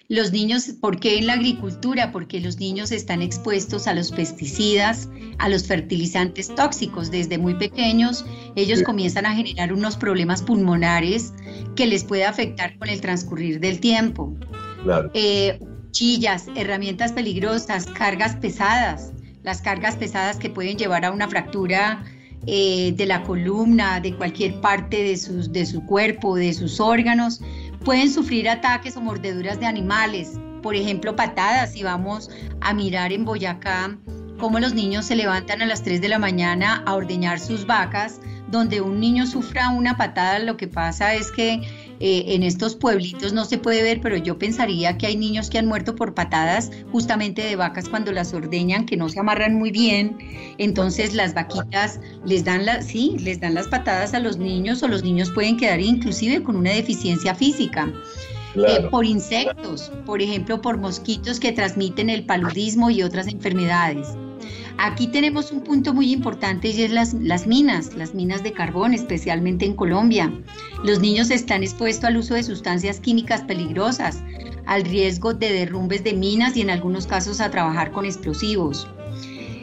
Los 0.09 0.33
niños, 0.33 0.71
¿por 0.81 0.99
qué 0.99 1.19
en 1.19 1.27
la 1.27 1.35
agricultura? 1.35 2.11
Porque 2.11 2.41
los 2.41 2.59
niños 2.59 2.91
están 2.91 3.21
expuestos 3.21 3.87
a 3.87 3.93
los 3.93 4.11
pesticidas, 4.13 5.11
a 5.37 5.51
los 5.51 5.67
fertilizantes 5.67 6.55
tóxicos. 6.55 7.11
Desde 7.11 7.37
muy 7.37 7.53
pequeños, 7.57 8.25
ellos 8.57 8.83
comienzan 8.83 9.27
a 9.27 9.35
generar 9.35 9.75
unos 9.75 9.99
problemas 9.99 10.41
pulmonares 10.41 11.35
que 11.77 11.87
les 11.87 12.03
puede 12.03 12.25
afectar 12.25 12.79
con 12.79 12.89
el 12.89 13.03
transcurrir 13.03 13.61
del 13.61 13.79
tiempo. 13.79 14.35
Claro. 14.85 15.11
Eh, 15.13 15.61
chillas, 15.91 16.47
herramientas 16.57 17.13
peligrosas, 17.13 17.85
cargas 17.85 18.37
pesadas, 18.37 19.13
las 19.43 19.61
cargas 19.61 19.97
pesadas 19.97 20.39
que 20.39 20.49
pueden 20.49 20.79
llevar 20.79 21.05
a 21.05 21.13
una 21.13 21.29
fractura 21.29 22.07
eh, 22.47 22.93
de 22.97 23.07
la 23.07 23.23
columna, 23.23 24.01
de 24.01 24.15
cualquier 24.15 24.61
parte 24.61 25.03
de, 25.03 25.17
sus, 25.17 25.53
de 25.53 25.67
su 25.67 25.85
cuerpo, 25.85 26.37
de 26.37 26.53
sus 26.53 26.81
órganos, 26.81 27.41
pueden 27.85 28.11
sufrir 28.13 28.49
ataques 28.49 28.97
o 28.97 29.01
mordeduras 29.01 29.61
de 29.61 29.67
animales, 29.67 30.39
por 30.63 30.75
ejemplo 30.75 31.15
patadas, 31.15 31.73
si 31.73 31.83
vamos 31.83 32.31
a 32.61 32.75
mirar 32.75 33.13
en 33.13 33.25
Boyacá 33.25 33.97
cómo 34.39 34.61
los 34.61 34.75
niños 34.75 35.07
se 35.07 35.17
levantan 35.17 35.63
a 35.63 35.67
las 35.67 35.83
3 35.83 36.01
de 36.01 36.09
la 36.09 36.19
mañana 36.19 36.83
a 36.87 36.95
ordeñar 36.95 37.41
sus 37.41 37.67
vacas, 37.67 38.21
donde 38.51 38.81
un 38.81 39.01
niño 39.01 39.27
sufra 39.27 39.69
una 39.71 39.97
patada, 39.97 40.39
lo 40.39 40.57
que 40.57 40.69
pasa 40.69 41.15
es 41.15 41.31
que 41.31 41.63
eh, 42.01 42.25
en 42.29 42.43
estos 42.43 42.77
pueblitos 42.77 43.33
no 43.33 43.45
se 43.45 43.59
puede 43.59 43.83
ver, 43.83 44.01
pero 44.01 44.17
yo 44.17 44.39
pensaría 44.39 44.97
que 44.99 45.07
hay 45.07 45.17
niños 45.17 45.51
que 45.51 45.59
han 45.59 45.67
muerto 45.67 45.97
por 45.97 46.15
patadas 46.15 46.71
justamente 46.93 47.43
de 47.43 47.57
vacas 47.57 47.89
cuando 47.89 48.13
las 48.13 48.33
ordeñan, 48.33 48.87
que 48.87 48.97
no 48.97 49.09
se 49.09 49.21
amarran 49.21 49.55
muy 49.55 49.71
bien. 49.71 50.17
Entonces 50.59 51.15
las 51.15 51.35
vaquitas 51.35 52.01
les 52.25 52.45
dan 52.45 52.67
las, 52.67 52.87
sí, 52.87 53.17
les 53.21 53.41
dan 53.41 53.55
las 53.55 53.69
patadas 53.69 54.15
a 54.15 54.21
los 54.21 54.39
niños 54.39 54.83
o 54.83 54.89
los 54.89 55.03
niños 55.03 55.31
pueden 55.31 55.57
quedar 55.57 55.81
inclusive 55.81 56.43
con 56.43 56.57
una 56.57 56.71
deficiencia 56.71 57.35
física. 57.35 57.93
Eh, 58.55 58.89
por 58.91 59.05
insectos, 59.05 59.93
por 60.07 60.23
ejemplo, 60.23 60.61
por 60.61 60.79
mosquitos 60.79 61.39
que 61.39 61.53
transmiten 61.53 62.11
el 62.11 62.25
paludismo 62.25 62.91
y 62.91 63.03
otras 63.03 63.29
enfermedades. 63.29 64.09
Aquí 64.81 65.09
tenemos 65.09 65.51
un 65.51 65.63
punto 65.63 65.93
muy 65.93 66.13
importante 66.13 66.69
y 66.69 66.83
es 66.83 66.93
las, 66.93 67.13
las 67.13 67.49
minas, 67.49 67.95
las 67.95 68.15
minas 68.15 68.45
de 68.45 68.53
carbón, 68.53 68.95
especialmente 68.95 69.67
en 69.67 69.75
Colombia. 69.75 70.33
Los 70.85 71.01
niños 71.01 71.31
están 71.31 71.65
expuestos 71.65 72.05
al 72.05 72.17
uso 72.17 72.35
de 72.35 72.45
sustancias 72.45 73.01
químicas 73.01 73.43
peligrosas, 73.43 74.23
al 74.67 74.85
riesgo 74.85 75.35
de 75.35 75.53
derrumbes 75.53 76.05
de 76.05 76.13
minas 76.13 76.57
y 76.57 76.61
en 76.61 76.71
algunos 76.71 77.09
casos 77.09 77.41
a 77.41 77.51
trabajar 77.51 77.91
con 77.91 78.05
explosivos. 78.05 78.89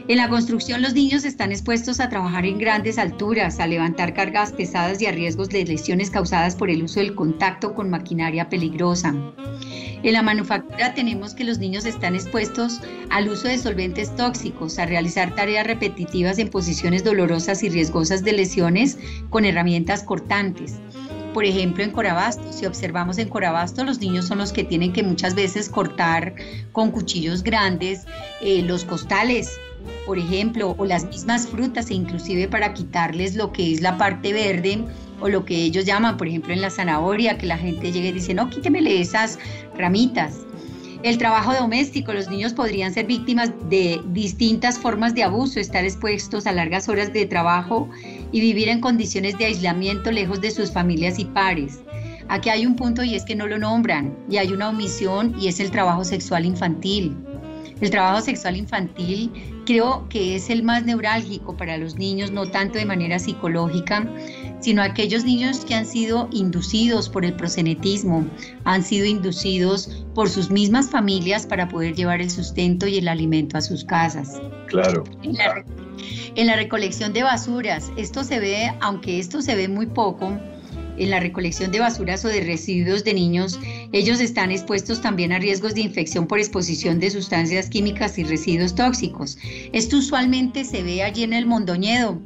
En 0.08 0.18
la 0.18 0.30
construcción 0.30 0.84
los 0.84 0.94
niños 0.94 1.26
están 1.26 1.52
expuestos 1.52 2.00
a 2.00 2.10
trabajar 2.10 2.46
en 2.46 2.60
grandes 2.60 3.00
alturas, 3.00 3.60
a 3.60 3.66
levantar 3.66 4.14
cargas 4.14 4.52
pesadas 4.52 5.02
y 5.02 5.08
a 5.08 5.12
riesgos 5.12 5.50
de 5.50 5.66
lesiones 5.66 6.12
causadas 6.12 6.56
por 6.56 6.70
el 6.70 6.84
uso 6.84 7.00
del 7.00 7.16
contacto 7.16 7.74
con 7.74 7.90
maquinaria 7.90 8.48
peligrosa. 8.48 9.16
En 10.04 10.14
la 10.14 10.22
manufactura 10.22 10.94
tenemos 10.94 11.34
que 11.34 11.44
los 11.44 11.58
niños 11.58 11.88
están 11.88 12.14
expuestos 12.14 12.82
al 13.10 13.30
uso 13.30 13.48
de 13.48 13.58
solventes 13.58 14.16
tóxicos, 14.16 14.78
a 14.78 14.86
realizar 14.86 15.34
tareas 15.34 15.66
repetitivas 15.66 16.38
en 16.38 16.50
posiciones 16.50 17.04
dolorosas 17.04 17.64
y 17.64 17.70
riesgosas 17.70 18.24
de 18.24 18.34
lesiones 18.34 19.00
con 19.32 19.44
herramientas 19.44 20.04
cortantes. 20.04 20.76
Por 21.36 21.44
ejemplo, 21.44 21.84
en 21.84 21.92
Corabasto, 21.92 22.54
si 22.54 22.66
observamos 22.66 23.18
en 23.18 23.28
Corabasto, 23.28 23.84
los 23.84 24.00
niños 24.00 24.26
son 24.26 24.38
los 24.38 24.54
que 24.54 24.64
tienen 24.64 24.94
que 24.94 25.04
muchas 25.04 25.36
veces 25.36 25.68
cortar 25.68 26.34
con 26.72 26.92
cuchillos 26.92 27.44
grandes 27.44 28.06
eh, 28.40 28.62
los 28.62 28.86
costales, 28.86 29.60
por 30.06 30.18
ejemplo, 30.18 30.76
o 30.78 30.86
las 30.86 31.04
mismas 31.04 31.46
frutas 31.46 31.90
e 31.90 31.94
inclusive 31.94 32.48
para 32.48 32.74
quitarles 32.74 33.36
lo 33.36 33.52
que 33.52 33.74
es 33.74 33.82
la 33.82 33.98
parte 33.98 34.32
verde 34.32 34.82
o 35.20 35.28
lo 35.28 35.44
que 35.44 35.58
ellos 35.58 35.84
llaman, 35.84 36.16
por 36.16 36.30
ejemplo, 36.30 36.54
en 36.54 36.62
la 36.62 36.70
zanahoria, 36.70 37.38
que 37.38 37.48
la 37.48 37.58
gente 37.58 37.92
llega 37.92 38.08
y 38.08 38.14
dice, 38.14 38.34
no, 38.34 38.50
quítemele 38.50 39.02
esas 39.02 39.38
ramitas. 39.78 40.46
El 41.04 41.18
trabajo 41.18 41.54
doméstico, 41.54 42.14
los 42.14 42.30
niños 42.30 42.54
podrían 42.54 42.94
ser 42.94 43.08
víctimas 43.08 43.52
de 43.70 44.02
distintas 44.08 44.80
formas 44.80 45.14
de 45.14 45.24
abuso, 45.24 45.60
estar 45.60 45.84
expuestos 45.84 46.48
a 46.48 46.54
largas 46.54 46.88
horas 46.88 47.12
de 47.12 47.26
trabajo 47.26 47.90
y 48.36 48.42
vivir 48.42 48.68
en 48.68 48.82
condiciones 48.82 49.38
de 49.38 49.46
aislamiento 49.46 50.12
lejos 50.12 50.42
de 50.42 50.52
sus 50.52 50.70
familias 50.70 51.20
y 51.20 51.24
pares. 51.24 51.80
Aquí 52.28 52.50
hay 52.50 52.66
un 52.66 52.76
punto 52.76 53.02
y 53.02 53.16
es 53.16 53.24
que 53.24 53.34
no 53.34 53.48
lo 53.48 53.58
nombran 53.58 54.14
y 54.30 54.36
hay 54.36 54.52
una 54.52 54.68
omisión 54.68 55.34
y 55.40 55.48
es 55.48 55.62
el 55.62 55.72
trabajo 55.72 56.04
sexual 56.04 56.46
infantil. 56.46 57.16
El 57.80 57.92
trabajo 57.92 58.20
sexual 58.20 58.58
infantil 58.58 59.32
creo 59.66 60.06
que 60.10 60.36
es 60.36 60.50
el 60.50 60.64
más 60.64 60.84
neurálgico 60.84 61.56
para 61.56 61.78
los 61.78 61.96
niños, 61.96 62.32
no 62.32 62.46
tanto 62.46 62.78
de 62.78 62.86
manera 62.86 63.20
psicológica, 63.20 64.06
sino 64.60 64.82
aquellos 64.82 65.24
niños 65.24 65.64
que 65.64 65.76
han 65.76 65.86
sido 65.86 66.28
inducidos 66.34 67.08
por 67.08 67.24
el 67.24 67.38
prosenetismo, 67.38 68.26
han 68.66 68.84
sido 68.84 69.06
inducidos 69.06 70.06
por 70.14 70.30
sus 70.30 70.52
mismas 70.52 70.90
familias 70.90 71.46
para 71.46 71.70
poder 71.70 71.96
llevar 71.96 72.20
el 72.20 72.30
sustento 72.30 72.86
y 72.86 72.98
el 72.98 73.08
alimento 73.08 73.58
a 73.58 73.62
sus 73.62 73.86
casas. 73.86 74.42
Claro. 74.68 75.06
En 75.24 75.36
la, 75.36 75.64
recolección 76.56 77.14
de 77.14 77.24
basuras, 77.24 77.92
esto 77.98 78.24
se 78.24 78.40
ve, 78.40 78.72
aunque 78.82 79.20
esto 79.20 79.42
se 79.42 79.56
ve 79.56 79.68
muy 79.68 79.86
poco, 79.86 80.40
en 80.98 81.10
la 81.10 81.20
recolección 81.20 81.72
de 81.72 81.80
basuras 81.80 82.24
o 82.26 82.30
de 82.30 82.42
residuos 82.42 83.04
de 83.04 83.14
niños, 83.14 83.60
ellos 83.92 84.20
están 84.20 84.52
expuestos 84.52 85.02
también 85.02 85.32
a 85.32 85.40
riesgos 85.40 85.76
de 85.76 85.82
infección 85.82 86.28
por 86.28 86.40
exposición 86.40 87.00
de 87.00 87.12
sustancias 87.12 87.70
químicas 87.70 88.18
y 88.18 88.24
residuos 88.24 88.76
tóxicos. 88.76 89.38
Esto 89.74 89.98
usualmente 89.98 90.64
se 90.64 90.84
ve 90.84 91.04
allí 91.04 91.24
en 91.24 91.34
el 91.34 91.46
Mondoñedo, 91.46 92.22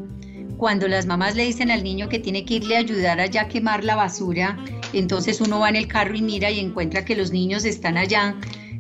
cuando 0.58 0.90
las 0.90 1.06
mamás 1.06 1.36
le 1.36 1.46
dicen 1.46 1.72
al 1.72 1.84
niño 1.84 2.10
que 2.10 2.20
tiene 2.20 2.44
que 2.44 2.56
irle 2.56 2.76
a 2.76 2.80
ayudar 2.80 3.22
allá 3.22 3.44
a 3.44 3.48
quemar 3.48 3.84
la 3.86 3.96
basura, 3.96 4.60
entonces 4.92 5.40
uno 5.40 5.60
va 5.60 5.70
en 5.70 5.78
el 5.78 5.88
carro 5.88 6.16
y 6.16 6.22
mira 6.22 6.52
y 6.52 6.60
encuentra 6.60 7.06
que 7.06 7.16
los 7.16 7.32
niños 7.32 7.64
están 7.64 7.98
allá, 7.98 8.36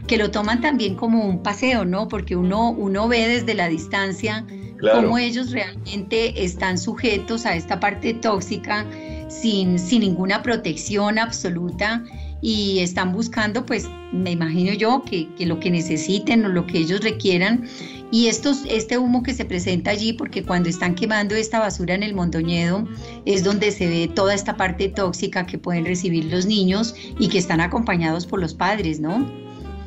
que 0.05 0.17
lo 0.17 0.29
toman 0.29 0.59
también 0.59 0.95
como 0.95 1.23
un 1.25 1.41
paseo, 1.41 1.85
¿no? 1.85 2.09
Porque 2.09 2.35
uno, 2.35 2.71
uno 2.71 3.07
ve 3.07 3.27
desde 3.27 3.53
la 3.53 3.69
distancia 3.69 4.45
cómo 4.81 5.17
ellos 5.17 5.51
realmente 5.51 6.43
están 6.43 6.77
sujetos 6.77 7.45
a 7.45 7.55
esta 7.55 7.79
parte 7.79 8.13
tóxica 8.13 8.85
sin, 9.29 9.77
sin 9.79 10.01
ninguna 10.01 10.41
protección 10.41 11.19
absoluta 11.19 12.03
y 12.41 12.79
están 12.79 13.11
buscando, 13.11 13.65
pues 13.65 13.89
me 14.11 14.31
imagino 14.31 14.73
yo, 14.73 15.03
que, 15.03 15.27
que, 15.35 15.45
lo 15.45 15.59
que 15.59 15.71
necesiten 15.71 16.45
o 16.45 16.49
lo 16.49 16.65
que 16.65 16.79
ellos 16.79 17.01
requieran. 17.01 17.67
Y 18.11 18.27
estos, 18.27 18.63
este 18.67 18.97
humo 18.97 19.21
que 19.21 19.33
se 19.33 19.45
presenta 19.45 19.91
allí, 19.91 20.13
porque 20.13 20.43
cuando 20.43 20.69
están 20.69 20.95
quemando 20.95 21.35
esta 21.35 21.59
basura 21.59 21.93
en 21.93 22.01
el 22.01 22.15
Mondoñedo, 22.15 22.87
es 23.25 23.43
donde 23.43 23.71
se 23.71 23.87
ve 23.87 24.09
toda 24.13 24.33
esta 24.33 24.57
parte 24.57 24.89
tóxica 24.89 25.45
que 25.45 25.57
pueden 25.57 25.85
recibir 25.85 26.25
los 26.25 26.45
niños 26.45 26.95
y 27.19 27.29
que 27.29 27.37
están 27.37 27.61
acompañados 27.61 28.25
por 28.25 28.39
los 28.39 28.53
padres, 28.53 28.99
¿no? 28.99 29.29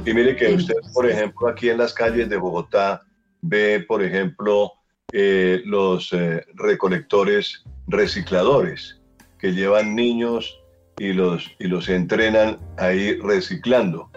Y 0.05 0.13
mire 0.13 0.37
que 0.37 0.55
usted, 0.55 0.75
por 0.93 1.09
ejemplo, 1.09 1.49
aquí 1.49 1.69
en 1.69 1.79
las 1.79 1.93
calles 1.93 2.29
de 2.29 2.37
Bogotá, 2.37 3.03
ve, 3.41 3.85
por 3.87 4.05
ejemplo, 4.05 4.73
eh, 5.13 5.63
los 5.65 6.13
eh, 6.13 6.45
recolectores 6.55 7.65
recicladores 7.87 9.01
que 9.39 9.53
llevan 9.53 9.95
niños 9.95 10.59
y 10.99 11.13
los, 11.13 11.51
y 11.59 11.67
los 11.67 11.89
entrenan 11.89 12.59
ahí 12.79 13.17
reciclando. 13.17 14.11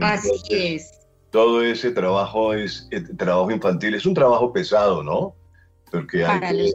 Así 0.00 0.30
es 0.50 0.94
todo 1.34 1.64
ese 1.64 1.90
trabajo 1.90 2.54
es 2.54 2.86
eh, 2.92 3.00
trabajo 3.18 3.50
infantil, 3.50 3.96
es 3.96 4.06
un 4.06 4.14
trabajo 4.14 4.52
pesado, 4.52 5.02
¿no? 5.02 5.34
Porque 5.90 6.24
hay, 6.24 6.38
que, 6.38 6.72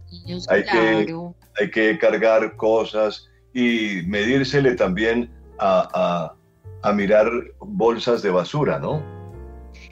hay, 0.50 0.64
que, 0.66 1.16
hay 1.62 1.72
que 1.72 1.98
cargar 1.98 2.58
cosas 2.58 3.30
y 3.54 4.02
medírsele 4.06 4.76
también 4.76 5.32
a, 5.60 6.36
a, 6.84 6.92
mirar 6.92 7.32
bolsas 7.60 8.22
de 8.22 8.32
basura, 8.32 8.80
¿no? 8.80 9.02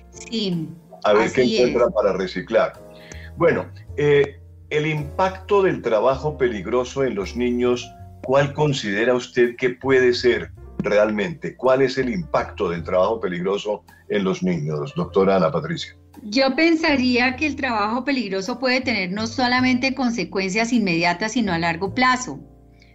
Sí. 0.09 0.67
A 1.05 1.13
ver 1.13 1.31
qué 1.31 1.43
encuentran 1.43 1.93
para 1.93 2.11
reciclar. 2.11 2.73
Bueno, 3.37 3.67
eh, 3.97 4.39
el 4.71 4.87
impacto 4.87 5.61
del 5.61 5.83
trabajo 5.83 6.37
peligroso 6.37 7.03
en 7.03 7.13
los 7.13 7.35
niños, 7.35 7.87
¿cuál 8.23 8.51
considera 8.53 9.13
usted 9.13 9.55
que 9.55 9.69
puede 9.69 10.13
ser 10.13 10.51
realmente? 10.79 11.55
¿Cuál 11.55 11.83
es 11.83 11.99
el 11.99 12.09
impacto 12.09 12.69
del 12.69 12.83
trabajo 12.83 13.19
peligroso 13.19 13.83
en 14.09 14.23
los 14.23 14.41
niños, 14.41 14.91
doctora 14.95 15.35
Ana 15.35 15.51
Patricia? 15.51 15.95
Yo 16.23 16.55
pensaría 16.55 17.35
que 17.35 17.45
el 17.45 17.55
trabajo 17.55 18.03
peligroso 18.03 18.57
puede 18.57 18.81
tener 18.81 19.11
no 19.11 19.27
solamente 19.27 19.93
consecuencias 19.93 20.73
inmediatas, 20.73 21.33
sino 21.33 21.53
a 21.53 21.59
largo 21.59 21.93
plazo. 21.93 22.39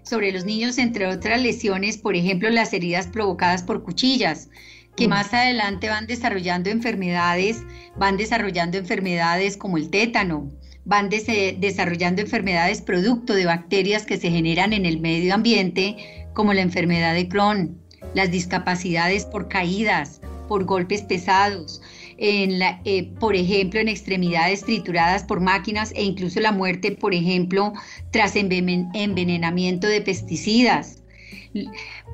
Sobre 0.02 0.32
los 0.32 0.44
niños, 0.44 0.78
entre 0.78 1.06
otras 1.06 1.40
lesiones, 1.40 1.98
por 1.98 2.16
ejemplo, 2.16 2.50
las 2.50 2.72
heridas 2.72 3.06
provocadas 3.06 3.62
por 3.62 3.84
cuchillas, 3.84 4.50
que 4.96 5.06
mm. 5.06 5.10
más 5.10 5.32
adelante 5.32 5.88
van 5.88 6.06
desarrollando 6.06 6.70
enfermedades, 6.70 7.62
van 7.96 8.16
desarrollando 8.16 8.78
enfermedades 8.78 9.56
como 9.56 9.76
el 9.76 9.90
tétano, 9.90 10.50
van 10.84 11.08
desarrollando 11.08 12.22
enfermedades 12.22 12.80
producto 12.80 13.34
de 13.34 13.46
bacterias 13.46 14.04
que 14.04 14.18
se 14.18 14.30
generan 14.30 14.72
en 14.72 14.84
el 14.84 15.00
medio 15.00 15.34
ambiente, 15.34 15.96
como 16.34 16.52
la 16.52 16.62
enfermedad 16.62 17.14
de 17.14 17.28
Crohn, 17.28 17.78
las 18.14 18.30
discapacidades 18.30 19.24
por 19.24 19.48
caídas, 19.48 20.20
por 20.48 20.64
golpes 20.64 21.02
pesados, 21.02 21.80
en 22.18 22.58
la, 22.58 22.80
eh, 22.84 23.10
por 23.18 23.34
ejemplo, 23.34 23.80
en 23.80 23.88
extremidades 23.88 24.64
trituradas 24.64 25.24
por 25.24 25.40
máquinas 25.40 25.92
e 25.96 26.02
incluso 26.02 26.40
la 26.40 26.52
muerte, 26.52 26.92
por 26.92 27.14
ejemplo, 27.14 27.72
tras 28.10 28.36
envenenamiento 28.36 29.86
de 29.86 30.00
pesticidas. 30.00 31.02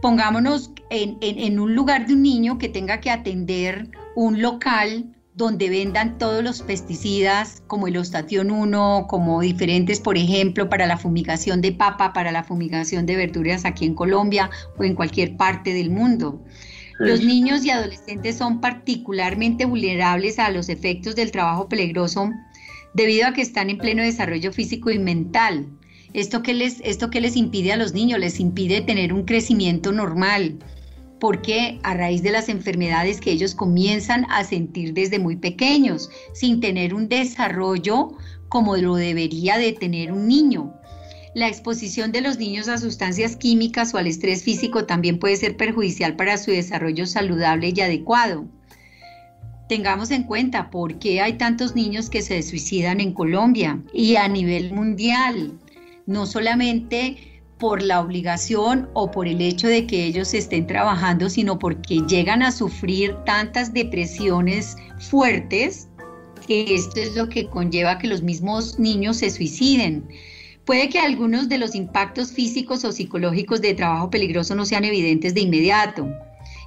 Pongámonos 0.00 0.70
en, 0.90 1.18
en 1.20 1.58
un 1.58 1.74
lugar 1.74 2.06
de 2.06 2.14
un 2.14 2.22
niño 2.22 2.58
que 2.58 2.68
tenga 2.68 3.00
que 3.00 3.10
atender 3.10 3.88
un 4.14 4.40
local 4.40 5.14
donde 5.38 5.70
vendan 5.70 6.18
todos 6.18 6.42
los 6.42 6.62
pesticidas 6.62 7.62
como 7.68 7.86
el 7.86 7.96
Ostatión 7.96 8.50
1, 8.50 9.06
como 9.08 9.40
diferentes, 9.40 10.00
por 10.00 10.18
ejemplo, 10.18 10.68
para 10.68 10.86
la 10.86 10.98
fumigación 10.98 11.60
de 11.60 11.70
papa, 11.70 12.12
para 12.12 12.32
la 12.32 12.42
fumigación 12.42 13.06
de 13.06 13.14
verduras 13.14 13.64
aquí 13.64 13.84
en 13.84 13.94
Colombia 13.94 14.50
o 14.76 14.82
en 14.82 14.96
cualquier 14.96 15.36
parte 15.36 15.72
del 15.72 15.90
mundo. 15.90 16.42
Los 16.98 17.22
niños 17.22 17.64
y 17.64 17.70
adolescentes 17.70 18.36
son 18.36 18.60
particularmente 18.60 19.64
vulnerables 19.64 20.40
a 20.40 20.50
los 20.50 20.68
efectos 20.68 21.14
del 21.14 21.30
trabajo 21.30 21.68
peligroso 21.68 22.32
debido 22.92 23.28
a 23.28 23.32
que 23.32 23.42
están 23.42 23.70
en 23.70 23.78
pleno 23.78 24.02
desarrollo 24.02 24.52
físico 24.52 24.90
y 24.90 24.98
mental. 24.98 25.68
¿Esto 26.14 26.42
que 26.42 26.54
les, 26.54 26.80
esto 26.80 27.08
les 27.12 27.36
impide 27.36 27.72
a 27.72 27.76
los 27.76 27.92
niños? 27.92 28.18
Les 28.18 28.40
impide 28.40 28.80
tener 28.80 29.12
un 29.12 29.24
crecimiento 29.24 29.92
normal, 29.92 30.58
porque 31.20 31.78
a 31.82 31.94
raíz 31.94 32.22
de 32.22 32.30
las 32.30 32.48
enfermedades 32.48 33.20
que 33.20 33.30
ellos 33.30 33.54
comienzan 33.54 34.26
a 34.30 34.44
sentir 34.44 34.94
desde 34.94 35.18
muy 35.18 35.36
pequeños, 35.36 36.10
sin 36.32 36.60
tener 36.60 36.94
un 36.94 37.08
desarrollo 37.08 38.16
como 38.48 38.76
lo 38.76 38.94
debería 38.94 39.58
de 39.58 39.72
tener 39.72 40.12
un 40.12 40.26
niño. 40.28 40.72
La 41.34 41.48
exposición 41.48 42.10
de 42.10 42.22
los 42.22 42.38
niños 42.38 42.68
a 42.68 42.78
sustancias 42.78 43.36
químicas 43.36 43.92
o 43.92 43.98
al 43.98 44.06
estrés 44.06 44.42
físico 44.42 44.86
también 44.86 45.18
puede 45.18 45.36
ser 45.36 45.56
perjudicial 45.56 46.16
para 46.16 46.38
su 46.38 46.50
desarrollo 46.50 47.06
saludable 47.06 47.72
y 47.74 47.80
adecuado. 47.80 48.46
Tengamos 49.68 50.10
en 50.10 50.22
cuenta 50.22 50.70
por 50.70 50.98
qué 50.98 51.20
hay 51.20 51.34
tantos 51.34 51.74
niños 51.74 52.08
que 52.08 52.22
se 52.22 52.42
suicidan 52.42 53.00
en 53.00 53.12
Colombia 53.12 53.82
y 53.92 54.16
a 54.16 54.26
nivel 54.26 54.72
mundial, 54.72 55.58
no 56.08 56.24
solamente 56.24 57.18
por 57.58 57.82
la 57.82 58.00
obligación 58.00 58.88
o 58.94 59.10
por 59.10 59.28
el 59.28 59.42
hecho 59.42 59.68
de 59.68 59.86
que 59.86 60.04
ellos 60.04 60.32
estén 60.32 60.66
trabajando, 60.66 61.28
sino 61.28 61.58
porque 61.58 62.00
llegan 62.08 62.42
a 62.42 62.50
sufrir 62.50 63.14
tantas 63.26 63.74
depresiones 63.74 64.76
fuertes 64.98 65.88
que 66.46 66.74
esto 66.74 66.98
es 67.00 67.14
lo 67.14 67.28
que 67.28 67.46
conlleva 67.46 67.98
que 67.98 68.08
los 68.08 68.22
mismos 68.22 68.78
niños 68.78 69.18
se 69.18 69.30
suiciden. 69.30 70.08
Puede 70.64 70.88
que 70.88 70.98
algunos 70.98 71.50
de 71.50 71.58
los 71.58 71.74
impactos 71.74 72.32
físicos 72.32 72.84
o 72.84 72.92
psicológicos 72.92 73.60
de 73.60 73.74
trabajo 73.74 74.08
peligroso 74.08 74.54
no 74.54 74.64
sean 74.64 74.84
evidentes 74.84 75.34
de 75.34 75.42
inmediato 75.42 76.08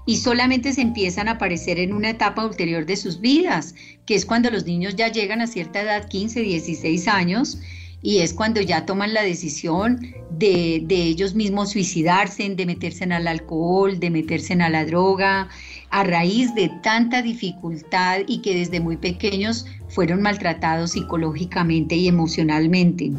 y 0.05 0.17
solamente 0.17 0.71
se 0.74 0.81
empiezan 0.81 1.27
a 1.27 1.31
aparecer 1.31 1.79
en 1.79 1.93
una 1.93 2.12
etapa 2.12 2.45
ulterior 2.45 2.86
de 2.86 2.95
sus 2.95 3.19
vidas, 3.19 3.74
que 4.05 4.13
es 4.13 4.25
cuando 4.25 4.51
los 4.51 4.65
niños 4.65 4.95
ya 4.95 5.07
llegan 5.07 5.41
a 5.41 5.48
cierta 5.48 5.81
edad, 5.81 6.07
15, 6.10 6.41
16 6.41 7.07
años, 7.07 7.60
y 8.01 8.20
es 8.20 8.34
cuando 8.34 8.62
ya 8.62 8.86
toman 8.86 9.13
la 9.13 9.22
decisión 9.22 10.00
de, 10.31 10.86
ellos 10.89 11.36
mismos 11.36 11.72
suicidarse, 11.72 12.50
de 12.50 12.65
meterse 12.65 13.03
en 13.03 13.12
el 13.12 13.27
alcohol, 13.27 14.00
de 14.00 14.10
meterse 14.10 14.53
en 14.53 14.60
la 14.60 14.86
droga, 14.86 15.50
a 15.91 16.03
raíz 16.03 16.55
de 16.55 16.72
tanta 16.81 17.22
dificultad 17.22 18.22
y 18.27 18.41
que 18.41 18.55
desde 18.55 18.79
muy 18.79 18.98
pequeños 18.98 19.65
fueron 19.89 20.22
maltratados 20.22 20.91
psicológicamente 20.91 21.96
y 21.96 22.08
emocionalmente. 22.08 23.12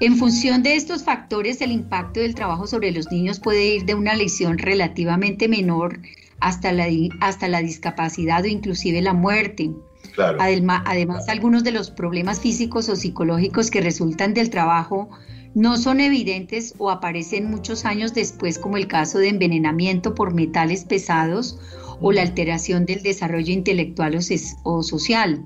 En 0.00 0.16
función 0.16 0.62
de 0.62 0.76
estos 0.76 1.04
factores, 1.04 1.60
el 1.60 1.72
impacto 1.72 2.20
del 2.20 2.34
trabajo 2.34 2.66
sobre 2.66 2.90
los 2.90 3.12
niños 3.12 3.38
puede 3.38 3.74
ir 3.74 3.84
de 3.84 3.94
una 3.94 4.14
lesión 4.14 4.56
relativamente 4.56 5.46
menor 5.46 6.00
hasta 6.40 6.72
la, 6.72 6.86
hasta 7.20 7.48
la 7.48 7.60
discapacidad 7.60 8.44
o 8.44 8.46
inclusive 8.46 9.02
la 9.02 9.12
muerte. 9.12 9.70
Además, 10.20 10.82
además, 10.86 11.28
algunos 11.28 11.64
de 11.64 11.72
los 11.72 11.90
problemas 11.90 12.40
físicos 12.40 12.88
o 12.88 12.96
psicológicos 12.96 13.70
que 13.70 13.80
resultan 13.80 14.34
del 14.34 14.50
trabajo 14.50 15.08
no 15.54 15.76
son 15.76 16.00
evidentes 16.00 16.74
o 16.78 16.90
aparecen 16.90 17.50
muchos 17.50 17.84
años 17.84 18.14
después, 18.14 18.58
como 18.58 18.76
el 18.76 18.86
caso 18.86 19.18
de 19.18 19.28
envenenamiento 19.28 20.14
por 20.14 20.32
metales 20.32 20.84
pesados 20.84 21.58
o 22.00 22.12
la 22.12 22.22
alteración 22.22 22.86
del 22.86 23.02
desarrollo 23.02 23.52
intelectual 23.52 24.18
o, 24.62 24.82
social. 24.82 25.44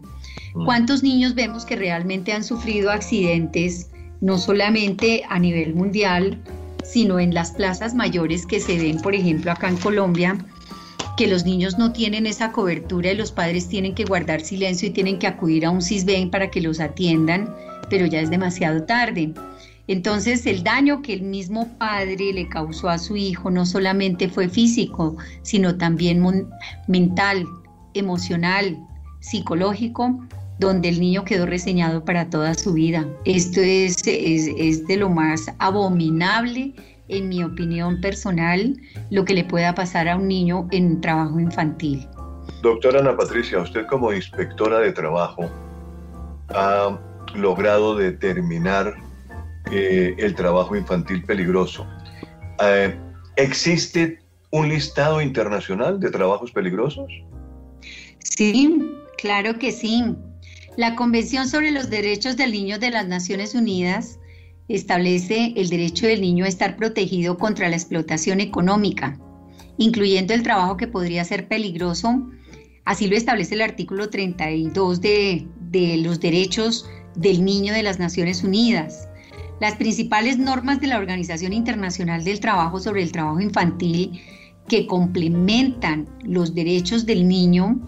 ¿Cuántos 0.64 1.02
niños 1.02 1.35
vemos 1.35 1.64
que 1.64 1.75
realmente 1.75 2.33
han 2.33 2.45
sufrido 2.45 2.90
accidentes, 2.90 3.90
no 4.21 4.38
solamente 4.38 5.25
a 5.28 5.38
nivel 5.38 5.75
mundial, 5.75 6.38
sino 6.85 7.19
en 7.19 7.35
las 7.35 7.52
plazas 7.52 7.95
mayores 7.95 8.47
que 8.47 8.61
se 8.61 8.78
ven, 8.78 8.99
por 8.99 9.14
ejemplo, 9.14 9.50
acá 9.50 9.69
en 9.69 9.76
Colombia? 9.78 10.38
Que 11.16 11.26
los 11.28 11.44
niños 11.44 11.78
no 11.78 11.92
tienen 11.92 12.26
esa 12.26 12.50
cobertura 12.50 13.12
y 13.12 13.16
los 13.16 13.30
padres 13.30 13.68
tienen 13.68 13.94
que 13.94 14.04
guardar 14.04 14.40
silencio 14.40 14.88
y 14.88 14.92
tienen 14.92 15.18
que 15.18 15.26
acudir 15.26 15.64
a 15.64 15.71
un 15.71 15.83
CISBEN 15.83 16.30
para 16.30 16.50
que 16.50 16.61
los 16.61 16.80
atiendan, 16.80 17.54
pero 17.88 18.06
ya 18.06 18.21
es 18.21 18.30
demasiado 18.30 18.85
tarde. 18.85 19.33
Entonces 19.87 20.47
el 20.47 20.64
daño 20.64 21.02
que 21.02 21.12
el 21.12 21.23
mismo 21.23 21.68
padre 21.78 22.33
le 22.33 22.49
causó 22.49 22.88
a 22.88 22.99
su 22.99 23.16
hijo 23.16 23.50
no 23.50 23.66
solamente 23.66 24.28
fue 24.28 24.49
físico, 24.49 25.16
sino 25.42 25.76
también 25.76 26.23
mental, 26.88 27.47
emocional, 27.92 28.78
psicológico, 29.21 30.18
donde 30.59 30.88
el 30.88 31.00
niño 31.00 31.25
quedó 31.25 31.47
reseñado 31.47 32.04
para 32.04 32.30
toda 32.30 32.54
su 32.54 32.73
vida. 32.73 33.06
Esto 33.25 33.61
es, 33.61 33.99
es, 34.06 34.49
es 34.56 34.87
de 34.87 34.97
lo 34.97 35.11
más 35.11 35.47
abominable 35.59 36.72
en 37.09 37.29
mi 37.29 37.43
opinión 37.45 38.01
personal, 38.01 38.77
lo 39.11 39.25
que 39.25 39.35
le 39.35 39.45
pueda 39.45 39.75
pasar 39.75 40.09
a 40.09 40.17
un 40.17 40.29
niño 40.29 40.69
en 40.71 41.01
trabajo 41.01 41.38
infantil. 41.38 42.07
Doctora 42.62 43.01
Ana 43.01 43.17
Patricia, 43.17 43.61
usted 43.61 43.87
como 43.87 44.12
inspectora 44.12 44.79
de 44.79 44.93
trabajo 44.93 45.51
ha 46.49 46.99
logrado 47.35 47.97
determinar 47.97 48.95
eh, 49.71 50.14
el 50.19 50.35
trabajo 50.35 50.77
infantil 50.77 51.25
peligroso. 51.25 51.87
Eh, 52.62 52.97
¿Existe 53.37 54.21
un 54.51 54.69
listado 54.69 55.21
internacional 55.21 55.99
de 55.99 56.11
trabajos 56.11 56.53
peligrosos? 56.53 57.11
Sí, 58.21 58.83
claro 59.19 59.59
que 59.59 59.73
sí. 59.73 60.14
La 60.77 60.95
Convención 60.97 61.49
sobre 61.49 61.71
los 61.71 61.90
Derechos 61.90 62.37
del 62.37 62.53
Niño 62.53 62.79
de 62.79 62.90
las 62.90 63.07
Naciones 63.07 63.55
Unidas 63.55 64.19
establece 64.68 65.53
el 65.57 65.68
derecho 65.68 66.07
del 66.07 66.20
niño 66.20 66.44
a 66.44 66.48
estar 66.48 66.77
protegido 66.77 67.37
contra 67.38 67.68
la 67.68 67.77
explotación 67.77 68.40
económica, 68.40 69.18
incluyendo 69.77 70.35
el 70.35 70.42
trabajo 70.42 70.77
que 70.77 70.87
podría 70.87 71.24
ser 71.24 71.48
peligroso. 71.48 72.29
Así 72.85 73.07
lo 73.07 73.16
establece 73.16 73.55
el 73.55 73.62
artículo 73.62 74.11
32 74.11 75.00
de, 75.00 75.46
de 75.70 75.96
los 75.98 76.20
derechos 76.20 76.88
del 77.14 77.44
niño 77.44 77.72
de 77.72 77.83
las 77.83 77.98
Naciones 77.98 78.42
Unidas. 78.42 79.09
Las 79.61 79.77
principales 79.77 80.38
normas 80.38 80.81
de 80.81 80.88
la 80.88 80.98
Organización 80.98 81.53
Internacional 81.53 82.24
del 82.24 82.40
Trabajo 82.40 82.81
sobre 82.81 83.03
el 83.03 83.12
Trabajo 83.12 83.40
Infantil 83.40 84.20
que 84.68 84.87
complementan 84.87 86.09
los 86.22 86.55
derechos 86.55 87.07
del 87.07 87.29
niño 87.29 87.79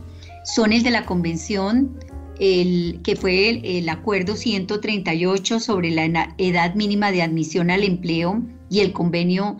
son 0.44 0.72
el 0.72 0.82
de 0.82 0.90
la 0.90 1.04
Convención 1.04 1.98
el, 2.40 3.00
que 3.02 3.16
fue 3.16 3.60
el, 3.78 3.88
acuerdo 3.88 4.36
138 4.36 5.60
sobre 5.60 5.90
la 5.90 6.34
edad 6.38 6.74
mínima 6.74 7.12
de 7.12 7.22
admisión 7.22 7.70
al 7.70 7.84
empleo 7.84 8.42
y 8.70 8.80
el 8.80 8.92
convenio, 8.92 9.58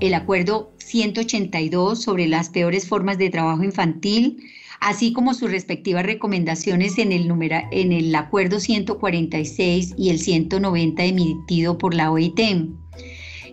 el 0.00 0.14
acuerdo 0.14 0.72
182 0.78 2.02
sobre 2.02 2.26
las 2.28 2.50
peores 2.50 2.88
formas 2.88 3.18
de 3.18 3.30
trabajo 3.30 3.64
infantil, 3.64 4.38
así 4.80 5.12
como 5.12 5.34
sus 5.34 5.50
respectivas 5.50 6.04
recomendaciones 6.04 6.98
en 6.98 7.12
el, 7.12 7.30
en 7.70 7.92
el 7.92 8.14
acuerdo 8.14 8.60
146 8.60 9.94
y 9.96 10.10
el 10.10 10.18
190 10.18 11.04
emitido 11.04 11.78
por 11.78 11.94
la 11.94 12.10
OIT. 12.10 12.40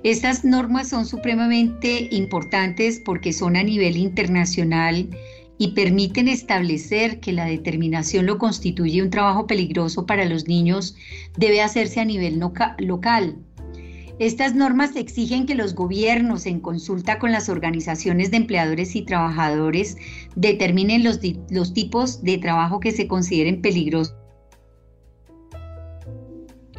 Estas 0.04 0.44
normas 0.44 0.90
son 0.90 1.06
supremamente 1.06 2.10
importantes 2.12 3.02
porque 3.04 3.32
son 3.32 3.56
a 3.56 3.64
nivel 3.64 3.96
internacional 3.96 5.10
y 5.58 5.70
permiten 5.70 6.28
establecer 6.28 7.20
que 7.20 7.32
la 7.32 7.46
determinación 7.46 8.26
lo 8.26 8.38
constituye 8.38 9.02
un 9.02 9.10
trabajo 9.10 9.48
peligroso 9.48 10.06
para 10.06 10.26
los 10.26 10.48
niños 10.48 10.96
debe 11.38 11.62
hacerse 11.62 12.00
a 12.00 12.06
nivel 12.06 12.40
local. 12.80 13.38
Estas 14.20 14.54
normas 14.54 14.96
exigen 14.96 15.46
que 15.46 15.56
los 15.56 15.74
gobiernos, 15.74 16.46
en 16.46 16.60
consulta 16.60 17.18
con 17.18 17.32
las 17.32 17.50
organizaciones 17.50 18.30
de 18.30 18.38
empleadores 18.38 18.96
y 18.96 19.02
trabajadores, 19.02 19.98
determinen 20.36 21.04
los, 21.04 21.20
los 21.50 21.74
tipos 21.74 22.24
de 22.24 22.38
trabajo 22.38 22.80
que 22.80 22.92
se 22.92 23.08
consideren 23.08 23.62
peligrosos 23.62 24.16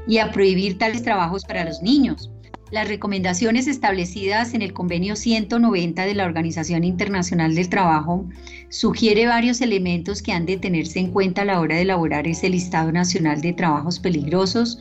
y 0.07 0.19
a 0.19 0.31
prohibir 0.31 0.79
tales 0.79 1.03
trabajos 1.03 1.45
para 1.45 1.65
los 1.65 1.83
niños. 1.83 2.31
Las 2.71 2.89
recomendaciones 2.89 3.67
establecidas 3.67 4.55
en 4.55 4.63
el 4.63 4.73
convenio 4.73 5.17
190 5.17 6.07
de 6.07 6.15
la 6.15 6.25
Organización 6.25 6.83
Internacional 6.83 7.55
del 7.55 7.69
Trabajo 7.69 8.27
sugiere 8.71 9.27
varios 9.27 9.61
elementos 9.61 10.23
que 10.23 10.33
han 10.33 10.47
de 10.47 10.57
tenerse 10.57 10.99
en 10.99 11.11
cuenta 11.11 11.43
a 11.43 11.45
la 11.45 11.61
hora 11.61 11.77
de 11.77 11.83
elaborar 11.83 12.27
ese 12.27 12.49
listado 12.49 12.91
nacional 12.91 13.43
de 13.43 13.53
trabajos 13.53 14.01
peligrosos, 14.01 14.79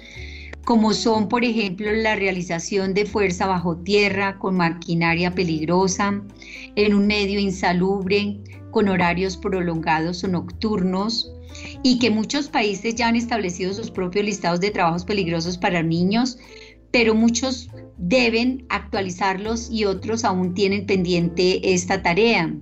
como 0.64 0.94
son, 0.94 1.28
por 1.28 1.44
ejemplo, 1.44 1.92
la 1.92 2.16
realización 2.16 2.94
de 2.94 3.06
fuerza 3.06 3.48
bajo 3.48 3.76
tierra 3.76 4.40
con 4.40 4.56
maquinaria 4.56 5.36
peligrosa, 5.36 6.22
en 6.76 6.94
un 6.94 7.06
medio 7.06 7.40
insalubre, 7.40 8.40
con 8.72 8.88
horarios 8.88 9.36
prolongados 9.36 10.24
o 10.24 10.30
nocturnos, 10.30 11.30
y 11.84 12.00
que 12.00 12.10
muchos 12.10 12.48
países 12.48 12.96
ya 12.96 13.10
han 13.10 13.16
establecido 13.16 13.74
sus 13.74 13.92
propios 13.92 14.26
listados 14.26 14.62
de 14.62 14.72
trabajos 14.72 15.04
peligrosos 15.04 15.58
para 15.58 15.84
niños, 15.84 16.40
pero 16.94 17.16
muchos 17.16 17.70
deben 17.98 18.68
actualizarlos 18.70 19.70
y 19.72 19.86
otros 19.86 20.24
aún 20.24 20.54
tienen 20.54 20.86
pendiente 20.86 21.74
esta 21.74 22.04
tarea. 22.04 22.54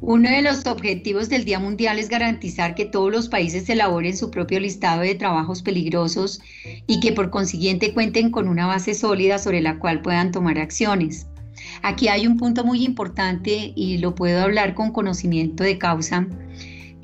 Uno 0.00 0.28
de 0.28 0.42
los 0.42 0.66
objetivos 0.66 1.28
del 1.28 1.44
Día 1.44 1.60
Mundial 1.60 2.00
es 2.00 2.08
garantizar 2.08 2.74
que 2.74 2.84
todos 2.84 3.10
los 3.12 3.28
países 3.28 3.68
elaboren 3.68 4.16
su 4.16 4.32
propio 4.32 4.58
listado 4.58 5.02
de 5.02 5.14
trabajos 5.14 5.62
peligrosos 5.62 6.40
y 6.88 6.98
que 6.98 7.12
por 7.12 7.30
consiguiente 7.30 7.94
cuenten 7.94 8.30
con 8.30 8.48
una 8.48 8.66
base 8.66 8.94
sólida 8.94 9.38
sobre 9.38 9.62
la 9.62 9.78
cual 9.78 10.02
puedan 10.02 10.32
tomar 10.32 10.58
acciones. 10.58 11.28
Aquí 11.82 12.08
hay 12.08 12.26
un 12.26 12.36
punto 12.36 12.64
muy 12.64 12.84
importante 12.84 13.72
y 13.76 13.98
lo 13.98 14.16
puedo 14.16 14.42
hablar 14.42 14.74
con 14.74 14.90
conocimiento 14.90 15.62
de 15.62 15.78
causa. 15.78 16.26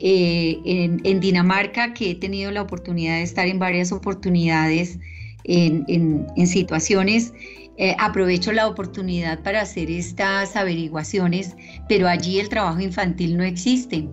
Eh, 0.04 0.58
en, 0.64 1.20
Dinamarca, 1.20 1.94
que 1.94 2.10
he 2.10 2.14
tenido 2.16 2.50
la 2.50 2.62
oportunidad 2.62 3.18
de 3.18 3.22
estar 3.22 3.46
en 3.46 3.60
varias 3.60 3.92
oportunidades, 3.92 4.98
en, 5.44 6.26
situaciones, 6.46 7.32
eh, 7.78 7.96
aprovecho 7.98 8.52
la 8.52 8.68
oportunidad 8.68 9.42
para 9.42 9.62
hacer 9.62 9.90
estas 9.90 10.56
averiguaciones, 10.56 11.56
pero 11.88 12.08
allí 12.08 12.38
el 12.38 12.48
trabajo 12.48 12.80
infantil 12.80 13.36
no 13.36 13.44
existe. 13.44 14.08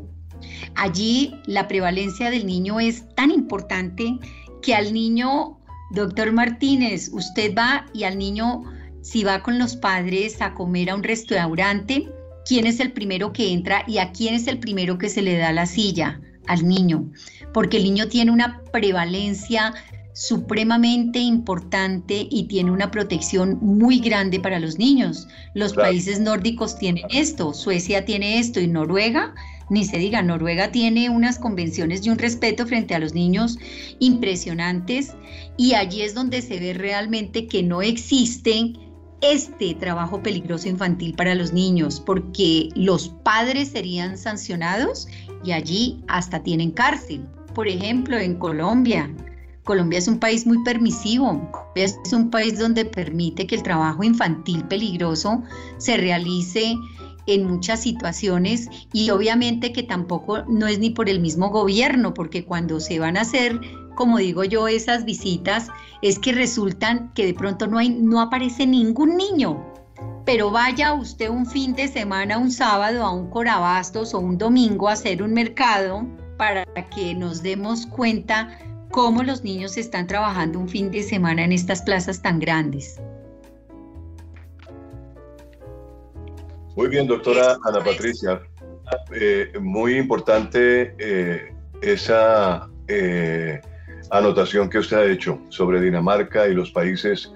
Allí 0.75 1.35
la 1.45 1.67
prevalencia 1.67 2.29
del 2.29 2.45
niño 2.45 2.79
es 2.79 3.03
tan 3.15 3.31
importante 3.31 4.17
que 4.61 4.75
al 4.75 4.93
niño, 4.93 5.59
doctor 5.91 6.31
Martínez, 6.31 7.09
usted 7.13 7.55
va 7.55 7.85
y 7.93 8.03
al 8.03 8.17
niño, 8.17 8.63
si 9.01 9.23
va 9.23 9.41
con 9.41 9.59
los 9.59 9.75
padres 9.75 10.41
a 10.41 10.53
comer 10.53 10.89
a 10.89 10.95
un 10.95 11.03
restaurante, 11.03 12.07
¿quién 12.45 12.65
es 12.65 12.79
el 12.79 12.91
primero 12.91 13.33
que 13.33 13.51
entra 13.51 13.83
y 13.87 13.97
a 13.97 14.11
quién 14.11 14.35
es 14.35 14.47
el 14.47 14.59
primero 14.59 14.97
que 14.97 15.09
se 15.09 15.21
le 15.21 15.37
da 15.37 15.51
la 15.51 15.65
silla? 15.65 16.21
Al 16.47 16.67
niño, 16.67 17.11
porque 17.53 17.77
el 17.77 17.83
niño 17.83 18.07
tiene 18.07 18.31
una 18.31 18.63
prevalencia 18.71 19.75
supremamente 20.19 21.19
importante 21.19 22.27
y 22.29 22.43
tiene 22.43 22.71
una 22.71 22.91
protección 22.91 23.57
muy 23.61 24.01
grande 24.01 24.41
para 24.41 24.59
los 24.59 24.77
niños. 24.77 25.29
Los 25.53 25.73
países 25.73 26.19
nórdicos 26.19 26.77
tienen 26.77 27.05
esto, 27.09 27.53
Suecia 27.53 28.03
tiene 28.03 28.37
esto 28.37 28.59
y 28.59 28.67
Noruega 28.67 29.33
ni 29.69 29.85
se 29.85 29.97
diga, 29.97 30.21
Noruega 30.21 30.71
tiene 30.71 31.09
unas 31.09 31.39
convenciones 31.39 32.05
y 32.05 32.09
un 32.09 32.17
respeto 32.17 32.65
frente 32.67 32.95
a 32.95 32.99
los 32.99 33.13
niños 33.13 33.57
impresionantes 33.99 35.13
y 35.55 35.75
allí 35.75 36.01
es 36.01 36.13
donde 36.15 36.41
se 36.41 36.59
ve 36.59 36.73
realmente 36.73 37.47
que 37.47 37.63
no 37.63 37.81
existe 37.81 38.73
este 39.21 39.73
trabajo 39.75 40.21
peligroso 40.21 40.67
infantil 40.67 41.13
para 41.13 41.33
los 41.33 41.53
niños, 41.53 42.01
porque 42.05 42.69
los 42.75 43.09
padres 43.23 43.69
serían 43.69 44.17
sancionados 44.17 45.07
y 45.45 45.53
allí 45.53 46.03
hasta 46.09 46.43
tienen 46.43 46.71
cárcel. 46.71 47.25
Por 47.53 47.67
ejemplo, 47.67 48.17
en 48.17 48.35
Colombia, 48.35 49.13
Colombia 49.69 49.99
es 49.99 50.07
un 50.07 50.17
país 50.17 50.47
muy 50.47 50.63
permisivo, 50.63 51.47
es 51.75 51.95
un 52.11 52.31
país 52.31 52.57
donde 52.57 52.85
permite 52.85 53.45
que 53.45 53.53
el 53.53 53.61
trabajo 53.61 54.03
infantil 54.03 54.63
peligroso 54.63 55.43
se 55.77 55.95
realice 55.95 56.75
en 57.27 57.45
muchas 57.45 57.79
situaciones 57.81 58.67
y 58.93 59.11
obviamente 59.11 59.71
que 59.71 59.83
tampoco 59.83 60.41
no 60.47 60.65
es 60.65 60.79
ni 60.79 60.89
por 60.89 61.07
el 61.07 61.19
mismo 61.19 61.51
gobierno, 61.51 62.15
porque 62.15 62.45
cuando 62.45 62.79
se 62.79 62.97
van 62.97 63.15
a 63.15 63.21
hacer, 63.21 63.61
como 63.93 64.17
digo 64.17 64.43
yo, 64.43 64.67
esas 64.67 65.05
visitas, 65.05 65.67
es 66.01 66.17
que 66.17 66.31
resultan 66.31 67.11
que 67.13 67.27
de 67.27 67.35
pronto 67.35 67.67
no, 67.67 67.77
hay, 67.77 67.89
no 67.89 68.21
aparece 68.21 68.65
ningún 68.65 69.17
niño. 69.17 69.63
Pero 70.25 70.49
vaya 70.49 70.93
usted 70.93 71.29
un 71.29 71.45
fin 71.45 71.75
de 71.75 71.89
semana, 71.89 72.39
un 72.39 72.51
sábado, 72.51 73.05
a 73.05 73.13
un 73.13 73.29
Corabastos 73.29 74.15
o 74.15 74.19
un 74.19 74.39
domingo 74.39 74.89
a 74.89 74.93
hacer 74.93 75.21
un 75.21 75.33
mercado 75.33 76.07
para 76.39 76.65
que 76.89 77.13
nos 77.13 77.43
demos 77.43 77.85
cuenta 77.85 78.57
cómo 78.91 79.23
los 79.23 79.43
niños 79.43 79.77
están 79.77 80.07
trabajando 80.07 80.59
un 80.59 80.67
fin 80.67 80.91
de 80.91 81.03
semana 81.03 81.43
en 81.43 81.51
estas 81.51 81.81
plazas 81.81 82.21
tan 82.21 82.39
grandes. 82.39 82.99
Muy 86.75 86.87
bien, 86.87 87.07
doctora 87.07 87.57
Ana 87.65 87.83
Patricia. 87.83 88.41
Eh, 89.13 89.51
muy 89.59 89.97
importante 89.97 90.95
eh, 90.97 91.53
esa 91.81 92.69
eh, 92.87 93.61
anotación 94.09 94.69
que 94.69 94.79
usted 94.79 94.97
ha 94.97 95.05
hecho 95.05 95.39
sobre 95.49 95.81
Dinamarca 95.81 96.47
y 96.47 96.53
los 96.53 96.71
países 96.71 97.31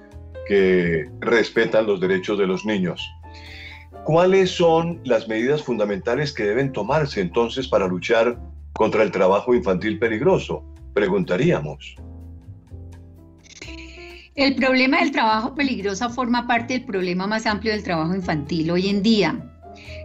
que 0.47 1.09
respetan 1.19 1.85
los 1.85 1.99
derechos 1.99 2.39
de 2.39 2.47
los 2.47 2.65
niños. 2.65 3.07
¿Cuáles 4.03 4.51
son 4.51 4.99
las 5.05 5.27
medidas 5.27 5.61
fundamentales 5.61 6.33
que 6.33 6.43
deben 6.43 6.71
tomarse 6.71 7.21
entonces 7.21 7.67
para 7.67 7.87
luchar 7.87 8.37
contra 8.73 9.03
el 9.03 9.11
trabajo 9.11 9.53
infantil 9.53 9.99
peligroso? 9.99 10.63
Preguntaríamos. 10.93 11.95
El 14.35 14.55
problema 14.55 14.99
del 14.99 15.11
trabajo 15.11 15.53
peligroso 15.53 16.09
forma 16.09 16.47
parte 16.47 16.73
del 16.73 16.85
problema 16.85 17.27
más 17.27 17.45
amplio 17.45 17.71
del 17.71 17.83
trabajo 17.83 18.15
infantil 18.15 18.71
hoy 18.71 18.87
en 18.87 19.03
día. 19.03 19.51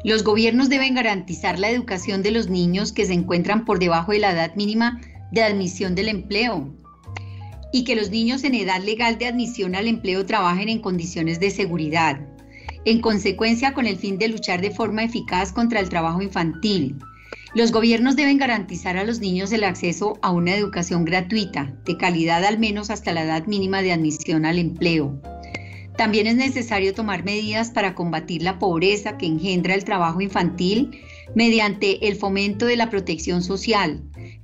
Los 0.05 0.23
gobiernos 0.23 0.69
deben 0.69 0.95
garantizar 0.95 1.59
la 1.59 1.71
educación 1.71 2.23
de 2.23 2.31
los 2.31 2.49
niños 2.49 2.93
que 2.93 3.07
se 3.07 3.15
encuentran 3.15 3.65
por 3.65 3.79
debajo 3.79 4.13
de 4.13 4.19
la 4.19 4.33
edad 4.33 4.55
mínima 4.55 5.01
de 5.33 5.43
admisión 5.43 5.95
del 5.95 6.09
empleo 6.09 6.69
y 7.73 7.85
que 7.85 7.97
los 7.97 8.11
niños 8.11 8.45
en 8.45 8.55
edad 8.55 8.83
legal 8.83 9.19
de 9.19 9.27
admisión 9.27 9.75
al 9.75 9.89
empleo 9.89 10.25
trabajen 10.25 10.69
en 10.69 10.81
condiciones 10.81 11.41
de 11.41 11.51
seguridad. 11.51 12.21
En 12.85 13.01
consecuencia, 13.01 13.75
con 13.75 13.87
el 13.87 13.97
fin 13.97 14.19
de 14.19 14.29
luchar 14.29 14.61
de 14.61 14.71
forma 14.71 15.05
eficaz 15.05 15.53
contra 15.53 15.81
el 15.81 15.89
trabajo 15.89 16.23
infantil, 16.23 16.97
los 17.55 17.73
gobiernos 17.73 18.17
deben 18.17 18.39
garantizar 18.39 18.97
a 18.97 19.05
los 19.05 19.21
niños 19.21 19.53
el 19.53 19.65
acceso 19.65 20.19
a 20.23 20.31
una 20.31 20.55
educación 20.55 21.05
gratuita, 21.05 21.75
de 21.85 21.97
calidad 21.97 22.45
al 22.45 22.59
menos 22.59 22.91
hasta 22.91 23.13
la 23.13 23.25
edad 23.25 23.47
mínima 23.47 23.83
de 23.83 23.93
admisión 23.93 24.45
al 24.45 24.59
empleo. 24.59 25.21
También 25.97 26.29
es 26.29 26.37
necesario 26.37 26.95
tomar 26.95 27.25
medidas 27.25 27.71
para 27.71 27.95
combatir 27.95 28.43
la 28.43 28.59
pobreza 28.59 29.17
que 29.19 29.27
engendra 29.27 29.75
el 29.75 29.85
trabajo 29.85 30.21
infantil 30.21 31.01
mediante 31.35 32.07
el 32.07 32.17
fomento 32.17 32.67
de 32.67 32.77
la 32.77 32.89
protección 32.89 33.43
social, 33.43 34.03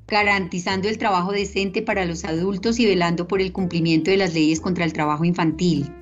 garantizando 0.09 0.89
el 0.89 0.99
trabajo 0.99 1.31
decente 1.31 1.83
para 1.83 2.07
los 2.07 2.25
adultos 2.25 2.81
y 2.81 2.87
velando 2.87 3.29
por 3.29 3.41
el 3.41 3.53
cumplimiento 3.53 4.11
de 4.11 4.17
las 4.17 4.35
leyes 4.35 4.61
contra 4.61 4.85
el 4.85 4.93
trabajo 4.93 5.25
infantil. 5.25 5.93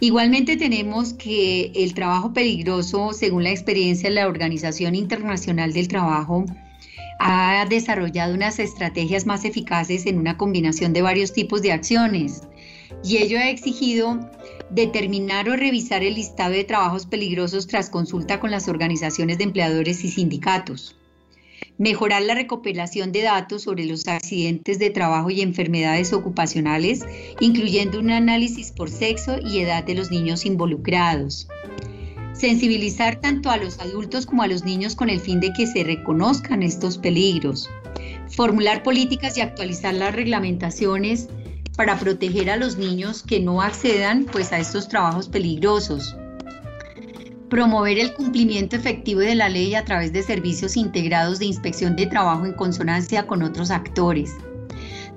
Igualmente 0.00 0.56
tenemos 0.56 1.12
que 1.12 1.72
el 1.74 1.92
trabajo 1.92 2.32
peligroso, 2.32 3.12
según 3.12 3.42
la 3.42 3.50
experiencia 3.50 4.08
de 4.08 4.14
la 4.14 4.28
Organización 4.28 4.94
Internacional 4.94 5.72
del 5.72 5.88
Trabajo, 5.88 6.44
ha 7.18 7.66
desarrollado 7.68 8.32
unas 8.32 8.60
estrategias 8.60 9.26
más 9.26 9.44
eficaces 9.44 10.06
en 10.06 10.18
una 10.18 10.36
combinación 10.36 10.92
de 10.92 11.02
varios 11.02 11.32
tipos 11.32 11.62
de 11.62 11.72
acciones. 11.72 12.42
Y 13.02 13.16
ello 13.16 13.38
ha 13.38 13.50
exigido 13.50 14.20
determinar 14.70 15.48
o 15.48 15.56
revisar 15.56 16.04
el 16.04 16.14
listado 16.14 16.52
de 16.52 16.62
trabajos 16.62 17.06
peligrosos 17.06 17.66
tras 17.66 17.90
consulta 17.90 18.38
con 18.38 18.52
las 18.52 18.68
organizaciones 18.68 19.38
de 19.38 19.44
empleadores 19.44 20.04
y 20.04 20.10
sindicatos 20.10 20.97
mejorar 21.78 22.22
la 22.22 22.34
recopilación 22.34 23.12
de 23.12 23.22
datos 23.22 23.62
sobre 23.62 23.86
los 23.86 24.06
accidentes 24.08 24.78
de 24.78 24.90
trabajo 24.90 25.30
y 25.30 25.40
enfermedades 25.40 26.12
ocupacionales, 26.12 27.04
incluyendo 27.40 28.00
un 28.00 28.10
análisis 28.10 28.72
por 28.72 28.90
sexo 28.90 29.38
y 29.38 29.60
edad 29.60 29.84
de 29.84 29.94
los 29.94 30.10
niños 30.10 30.44
involucrados. 30.44 31.48
Sensibilizar 32.32 33.20
tanto 33.20 33.50
a 33.50 33.56
los 33.56 33.78
adultos 33.80 34.26
como 34.26 34.42
a 34.42 34.48
los 34.48 34.64
niños 34.64 34.94
con 34.94 35.10
el 35.10 35.20
fin 35.20 35.40
de 35.40 35.52
que 35.52 35.66
se 35.66 35.82
reconozcan 35.84 36.62
estos 36.62 36.98
peligros. 36.98 37.68
Formular 38.28 38.82
políticas 38.82 39.36
y 39.36 39.40
actualizar 39.40 39.94
las 39.94 40.14
reglamentaciones 40.14 41.28
para 41.76 41.98
proteger 41.98 42.50
a 42.50 42.56
los 42.56 42.76
niños 42.76 43.22
que 43.22 43.40
no 43.40 43.62
accedan 43.62 44.26
pues 44.30 44.52
a 44.52 44.58
estos 44.58 44.88
trabajos 44.88 45.28
peligrosos 45.28 46.16
promover 47.48 47.98
el 47.98 48.12
cumplimiento 48.14 48.76
efectivo 48.76 49.20
de 49.20 49.34
la 49.34 49.48
ley 49.48 49.74
a 49.74 49.84
través 49.84 50.12
de 50.12 50.22
servicios 50.22 50.76
integrados 50.76 51.38
de 51.38 51.46
inspección 51.46 51.96
de 51.96 52.06
trabajo 52.06 52.44
en 52.44 52.52
consonancia 52.52 53.26
con 53.26 53.42
otros 53.42 53.70
actores, 53.70 54.34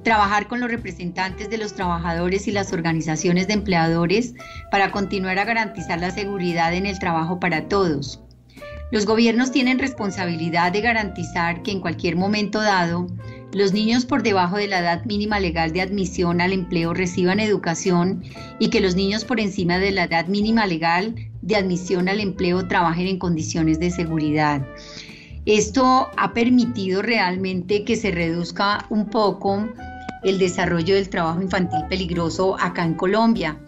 trabajar 0.03 0.47
con 0.47 0.59
los 0.61 0.71
representantes 0.71 1.49
de 1.49 1.57
los 1.57 1.73
trabajadores 1.73 2.47
y 2.47 2.51
las 2.51 2.71
organizaciones 2.71 3.47
de 3.47 3.53
empleadores 3.53 4.33
para 4.71 4.91
continuar 4.91 5.39
a 5.39 5.45
garantizar 5.45 5.99
la 5.99 6.11
seguridad 6.11 6.73
en 6.73 6.85
el 6.85 6.99
trabajo 6.99 7.39
para 7.39 7.67
todos. 7.67 8.21
Los 8.91 9.05
gobiernos 9.05 9.51
tienen 9.51 9.79
responsabilidad 9.79 10.71
de 10.71 10.81
garantizar 10.81 11.63
que 11.63 11.71
en 11.71 11.79
cualquier 11.79 12.17
momento 12.17 12.61
dado 12.61 13.07
los 13.53 13.73
niños 13.73 14.05
por 14.05 14.23
debajo 14.23 14.57
de 14.57 14.67
la 14.67 14.79
edad 14.79 15.05
mínima 15.05 15.39
legal 15.39 15.73
de 15.73 15.81
admisión 15.81 16.39
al 16.39 16.53
empleo 16.53 16.93
reciban 16.93 17.39
educación 17.39 18.23
y 18.59 18.69
que 18.69 18.79
los 18.79 18.95
niños 18.95 19.25
por 19.25 19.39
encima 19.39 19.77
de 19.77 19.91
la 19.91 20.05
edad 20.05 20.27
mínima 20.27 20.67
legal 20.67 21.30
de 21.41 21.55
admisión 21.55 22.09
al 22.09 22.19
empleo 22.19 22.67
trabajen 22.67 23.07
en 23.07 23.19
condiciones 23.19 23.79
de 23.79 23.91
seguridad. 23.91 24.65
Esto 25.45 26.09
ha 26.17 26.33
permitido 26.33 27.01
realmente 27.01 27.83
que 27.83 27.95
se 27.95 28.11
reduzca 28.11 28.85
un 28.89 29.07
poco 29.07 29.67
el 30.23 30.37
desarrollo 30.37 30.95
del 30.95 31.09
trabajo 31.09 31.41
infantil 31.41 31.79
peligroso 31.89 32.55
acá 32.59 32.85
en 32.85 32.93
Colombia, 32.93 33.59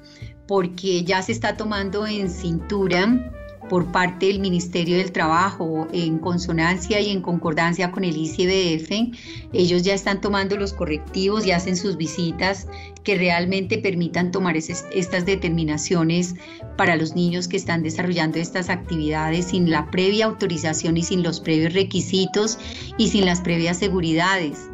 porque 0.48 1.04
ya 1.04 1.22
se 1.22 1.32
está 1.32 1.58
tomando 1.58 2.06
en 2.06 2.30
cintura 2.30 3.32
por 3.70 3.92
parte 3.92 4.28
del 4.28 4.40
Ministerio 4.40 4.98
del 4.98 5.12
Trabajo 5.12 5.88
en 5.94 6.20
consonancia 6.20 7.00
y 7.00 7.10
en 7.10 7.22
concordancia 7.22 7.92
con 7.92 8.04
el 8.04 8.18
ICBF. 8.18 9.18
Ellos 9.54 9.84
ya 9.84 9.94
están 9.94 10.22
tomando 10.22 10.58
los 10.58 10.74
correctivos 10.74 11.46
y 11.46 11.52
hacen 11.52 11.78
sus 11.78 11.98
visitas 11.98 12.68
que 13.04 13.16
realmente 13.16 13.78
permitan 13.78 14.32
tomar 14.32 14.56
estas 14.58 15.26
determinaciones 15.26 16.36
para 16.78 16.96
los 16.96 17.16
niños 17.16 17.48
que 17.48 17.58
están 17.58 17.84
desarrollando 17.84 18.40
estas 18.40 18.70
actividades 18.70 19.46
sin 19.46 19.70
la 19.70 19.90
previa 19.92 20.26
autorización 20.26 20.98
y 20.98 21.04
sin 21.04 21.24
los 21.24 21.40
previos 21.40 21.74
requisitos 21.74 22.58
y 22.98 23.10
sin 23.10 23.26
las 23.26 23.42
previas 23.42 23.78
seguridades. 23.78 24.70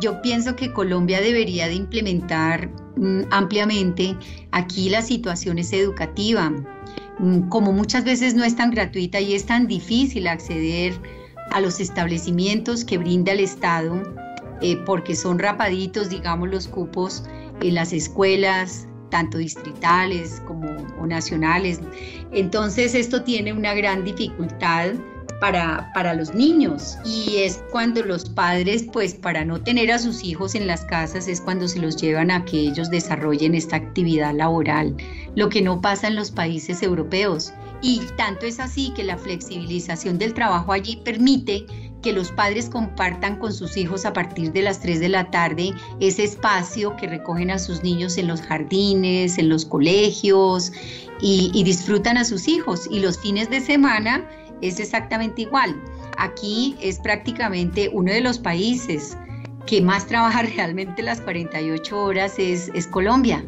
Yo 0.00 0.22
pienso 0.22 0.54
que 0.54 0.72
Colombia 0.72 1.20
debería 1.20 1.66
de 1.66 1.74
implementar 1.74 2.70
mm, 2.96 3.22
ampliamente 3.30 4.16
aquí 4.52 4.90
la 4.90 5.02
situación 5.02 5.58
es 5.58 5.72
educativa 5.72 6.50
mm, 6.50 6.77
como 7.48 7.72
muchas 7.72 8.04
veces 8.04 8.34
no 8.34 8.44
es 8.44 8.56
tan 8.56 8.70
gratuita 8.70 9.20
y 9.20 9.34
es 9.34 9.46
tan 9.46 9.66
difícil 9.66 10.26
acceder 10.28 10.94
a 11.50 11.60
los 11.60 11.80
establecimientos 11.80 12.84
que 12.84 12.98
brinda 12.98 13.32
el 13.32 13.40
Estado, 13.40 14.02
eh, 14.60 14.76
porque 14.86 15.16
son 15.16 15.38
rapaditos, 15.38 16.10
digamos, 16.10 16.48
los 16.48 16.68
cupos 16.68 17.24
en 17.60 17.74
las 17.74 17.92
escuelas, 17.92 18.86
tanto 19.10 19.38
distritales 19.38 20.42
como 20.46 20.66
nacionales. 21.06 21.80
Entonces 22.32 22.94
esto 22.94 23.22
tiene 23.22 23.52
una 23.52 23.74
gran 23.74 24.04
dificultad 24.04 24.92
para, 25.40 25.90
para, 25.94 26.14
los 26.14 26.34
niños 26.34 26.98
y 27.04 27.36
es 27.36 27.62
cuando 27.70 28.02
los 28.02 28.28
padres, 28.28 28.84
pues 28.92 29.14
para 29.14 29.44
no 29.44 29.60
tener 29.60 29.92
a 29.92 29.98
sus 29.98 30.24
hijos 30.24 30.54
en 30.54 30.66
las 30.66 30.84
casas, 30.84 31.28
es 31.28 31.40
cuando 31.40 31.68
se 31.68 31.78
los 31.78 31.96
llevan 31.96 32.30
a 32.30 32.44
que 32.44 32.58
ellos 32.58 32.90
desarrollen 32.90 33.54
esta 33.54 33.76
actividad 33.76 34.34
laboral, 34.34 34.96
lo 35.36 35.48
que 35.48 35.62
no 35.62 35.80
pasa 35.80 36.08
en 36.08 36.16
los 36.16 36.30
países 36.30 36.82
europeos. 36.82 37.52
Y 37.80 38.00
tanto 38.16 38.46
es 38.46 38.58
así 38.58 38.92
que 38.94 39.04
la 39.04 39.16
flexibilización 39.16 40.18
del 40.18 40.34
trabajo 40.34 40.72
allí 40.72 41.00
permite 41.04 41.64
que 42.02 42.12
los 42.12 42.30
padres 42.32 42.68
compartan 42.68 43.38
con 43.38 43.52
sus 43.52 43.76
hijos 43.76 44.04
a 44.04 44.12
partir 44.12 44.52
de 44.52 44.62
las 44.62 44.80
3 44.80 45.00
de 45.00 45.08
la 45.08 45.30
tarde 45.30 45.72
ese 46.00 46.24
espacio 46.24 46.96
que 46.96 47.06
recogen 47.06 47.50
a 47.50 47.58
sus 47.58 47.82
niños 47.82 48.18
en 48.18 48.28
los 48.28 48.40
jardines, 48.40 49.38
en 49.38 49.48
los 49.48 49.64
colegios 49.64 50.72
y, 51.20 51.50
y 51.54 51.64
disfrutan 51.64 52.16
a 52.16 52.24
sus 52.24 52.48
hijos. 52.48 52.88
Y 52.90 53.00
los 53.00 53.18
fines 53.18 53.50
de 53.50 53.60
semana 53.60 54.28
es 54.62 54.80
exactamente 54.80 55.42
igual. 55.42 55.80
Aquí 56.16 56.76
es 56.80 56.98
prácticamente 56.98 57.90
uno 57.92 58.12
de 58.12 58.20
los 58.20 58.38
países 58.38 59.16
que 59.66 59.80
más 59.80 60.06
trabaja 60.06 60.42
realmente 60.56 61.02
las 61.02 61.20
48 61.20 62.02
horas 62.02 62.38
es, 62.38 62.70
es 62.74 62.86
Colombia 62.86 63.44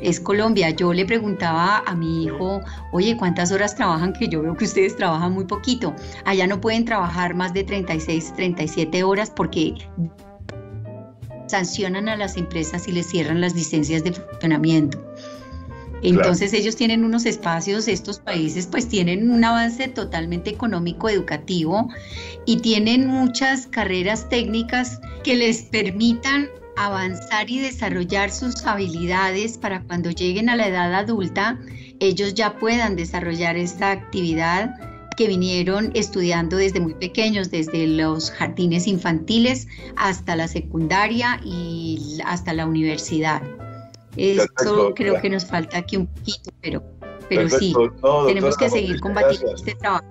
es 0.00 0.20
Colombia. 0.20 0.70
Yo 0.70 0.92
le 0.92 1.04
preguntaba 1.04 1.82
a 1.86 1.94
mi 1.94 2.24
hijo, 2.24 2.60
oye, 2.92 3.16
¿cuántas 3.16 3.52
horas 3.52 3.74
trabajan? 3.74 4.12
Que 4.12 4.28
yo 4.28 4.42
veo 4.42 4.56
que 4.56 4.64
ustedes 4.64 4.96
trabajan 4.96 5.32
muy 5.32 5.44
poquito. 5.44 5.94
Allá 6.24 6.46
no 6.46 6.60
pueden 6.60 6.84
trabajar 6.84 7.34
más 7.34 7.52
de 7.52 7.64
36, 7.64 8.34
37 8.36 9.02
horas 9.02 9.30
porque 9.30 9.74
sancionan 11.46 12.08
a 12.08 12.16
las 12.16 12.36
empresas 12.36 12.86
y 12.88 12.92
les 12.92 13.06
cierran 13.06 13.40
las 13.40 13.54
licencias 13.54 14.04
de 14.04 14.12
funcionamiento. 14.12 15.07
Entonces 16.02 16.52
ellos 16.52 16.76
tienen 16.76 17.04
unos 17.04 17.26
espacios, 17.26 17.88
estos 17.88 18.20
países 18.20 18.66
pues 18.66 18.88
tienen 18.88 19.30
un 19.30 19.44
avance 19.44 19.88
totalmente 19.88 20.50
económico, 20.50 21.08
educativo 21.08 21.88
y 22.46 22.58
tienen 22.58 23.06
muchas 23.06 23.66
carreras 23.66 24.28
técnicas 24.28 25.00
que 25.24 25.36
les 25.36 25.62
permitan 25.62 26.48
avanzar 26.76 27.50
y 27.50 27.58
desarrollar 27.58 28.30
sus 28.30 28.64
habilidades 28.64 29.58
para 29.58 29.82
cuando 29.82 30.10
lleguen 30.10 30.48
a 30.48 30.56
la 30.56 30.68
edad 30.68 30.94
adulta, 30.94 31.58
ellos 31.98 32.34
ya 32.34 32.56
puedan 32.56 32.94
desarrollar 32.94 33.56
esta 33.56 33.90
actividad 33.90 34.76
que 35.16 35.26
vinieron 35.26 35.90
estudiando 35.94 36.56
desde 36.56 36.78
muy 36.78 36.94
pequeños, 36.94 37.50
desde 37.50 37.88
los 37.88 38.30
jardines 38.30 38.86
infantiles 38.86 39.66
hasta 39.96 40.36
la 40.36 40.46
secundaria 40.46 41.40
y 41.44 42.20
hasta 42.24 42.52
la 42.52 42.66
universidad. 42.66 43.42
Esto 44.18 44.92
creo 44.94 45.20
que 45.20 45.30
nos 45.30 45.46
falta 45.46 45.78
aquí 45.78 45.96
un 45.96 46.06
poquito, 46.06 46.50
pero, 46.60 46.82
pero 47.28 47.48
sí, 47.48 47.72
tenemos 48.26 48.56
que 48.56 48.68
seguir 48.68 49.00
combatiendo 49.00 49.54
este 49.54 49.74
trabajo 49.76 50.06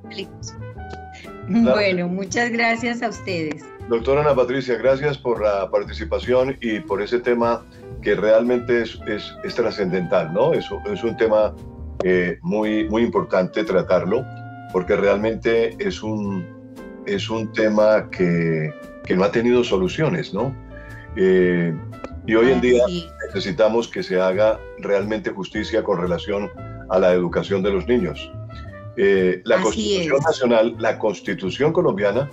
Bueno, 1.49 2.07
muchas 2.07 2.49
gracias 2.51 3.03
a 3.03 3.09
ustedes. 3.09 3.65
Doctora 3.89 4.21
Ana 4.21 4.35
Patricia, 4.35 4.77
gracias 4.77 5.17
por 5.17 5.41
la 5.41 5.69
participación 5.69 6.57
y 6.61 6.79
por 6.79 7.01
ese 7.01 7.19
tema 7.19 7.65
que 8.01 8.15
realmente 8.15 8.81
es, 8.81 8.99
es, 9.07 9.55
trascendental, 9.55 10.33
¿no? 10.33 10.53
Es, 10.53 10.65
es 10.91 11.03
un 11.03 11.15
tema 11.17 11.53
eh, 12.03 12.37
muy, 12.41 12.87
muy 12.89 13.03
importante 13.03 13.63
tratarlo, 13.63 14.25
porque 14.71 14.95
realmente 14.95 15.75
es 15.79 16.03
un, 16.03 16.45
es 17.05 17.29
un 17.29 17.51
tema 17.53 18.09
que, 18.09 18.73
que 19.05 19.15
no 19.15 19.23
ha 19.23 19.31
tenido 19.31 19.63
soluciones, 19.63 20.33
¿no? 20.33 20.53
Eh, 21.15 21.73
y 22.27 22.35
hoy 22.35 22.51
en 22.51 22.61
día 22.61 22.83
necesitamos 23.27 23.87
que 23.87 24.03
se 24.03 24.19
haga 24.19 24.59
realmente 24.79 25.31
justicia 25.31 25.83
con 25.83 25.99
relación 25.99 26.49
a 26.89 26.99
la 26.99 27.13
educación 27.13 27.63
de 27.63 27.71
los 27.71 27.87
niños. 27.87 28.31
Eh, 28.97 29.41
la 29.45 29.61
Constitución 29.61 30.19
Nacional, 30.25 30.75
la 30.79 30.97
Constitución 30.97 31.71
colombiana, 31.71 32.29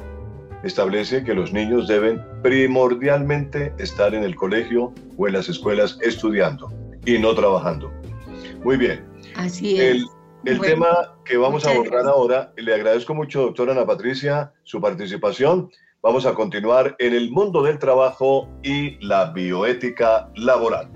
establece 0.63 1.23
que 1.25 1.35
los 1.35 1.53
niños 1.53 1.87
deben 1.89 2.23
primordialmente 2.43 3.75
estar 3.79 4.15
en 4.15 4.25
el 4.25 4.35
colegio 4.35 4.93
o 5.19 5.27
en 5.27 5.35
las 5.35 5.49
escuelas 5.49 5.99
estudiando 6.01 6.73
y 7.05 7.19
no 7.19 7.35
trabajando. 7.35 7.93
Muy 8.65 8.79
bien. 8.79 9.05
Así 9.37 9.79
es. 9.79 10.05
El, 10.45 10.61
tema 10.61 11.15
que 11.25 11.37
vamos 11.37 11.67
a 11.67 11.71
abordar 11.71 12.07
ahora, 12.07 12.53
le 12.57 12.75
agradezco 12.75 13.15
mucho, 13.15 13.43
doctora 13.43 13.73
Ana 13.73 13.87
Patricia, 13.87 14.53
su 14.63 14.81
participación. 14.81 15.71
Vamos 16.05 16.27
a 16.27 16.35
continuar 16.35 16.97
en 16.99 17.15
el 17.15 17.31
mundo 17.31 17.63
del 17.63 17.79
trabajo 17.79 18.47
y 18.63 19.03
la 19.03 19.31
bioética 19.31 20.29
laboral. 20.35 20.91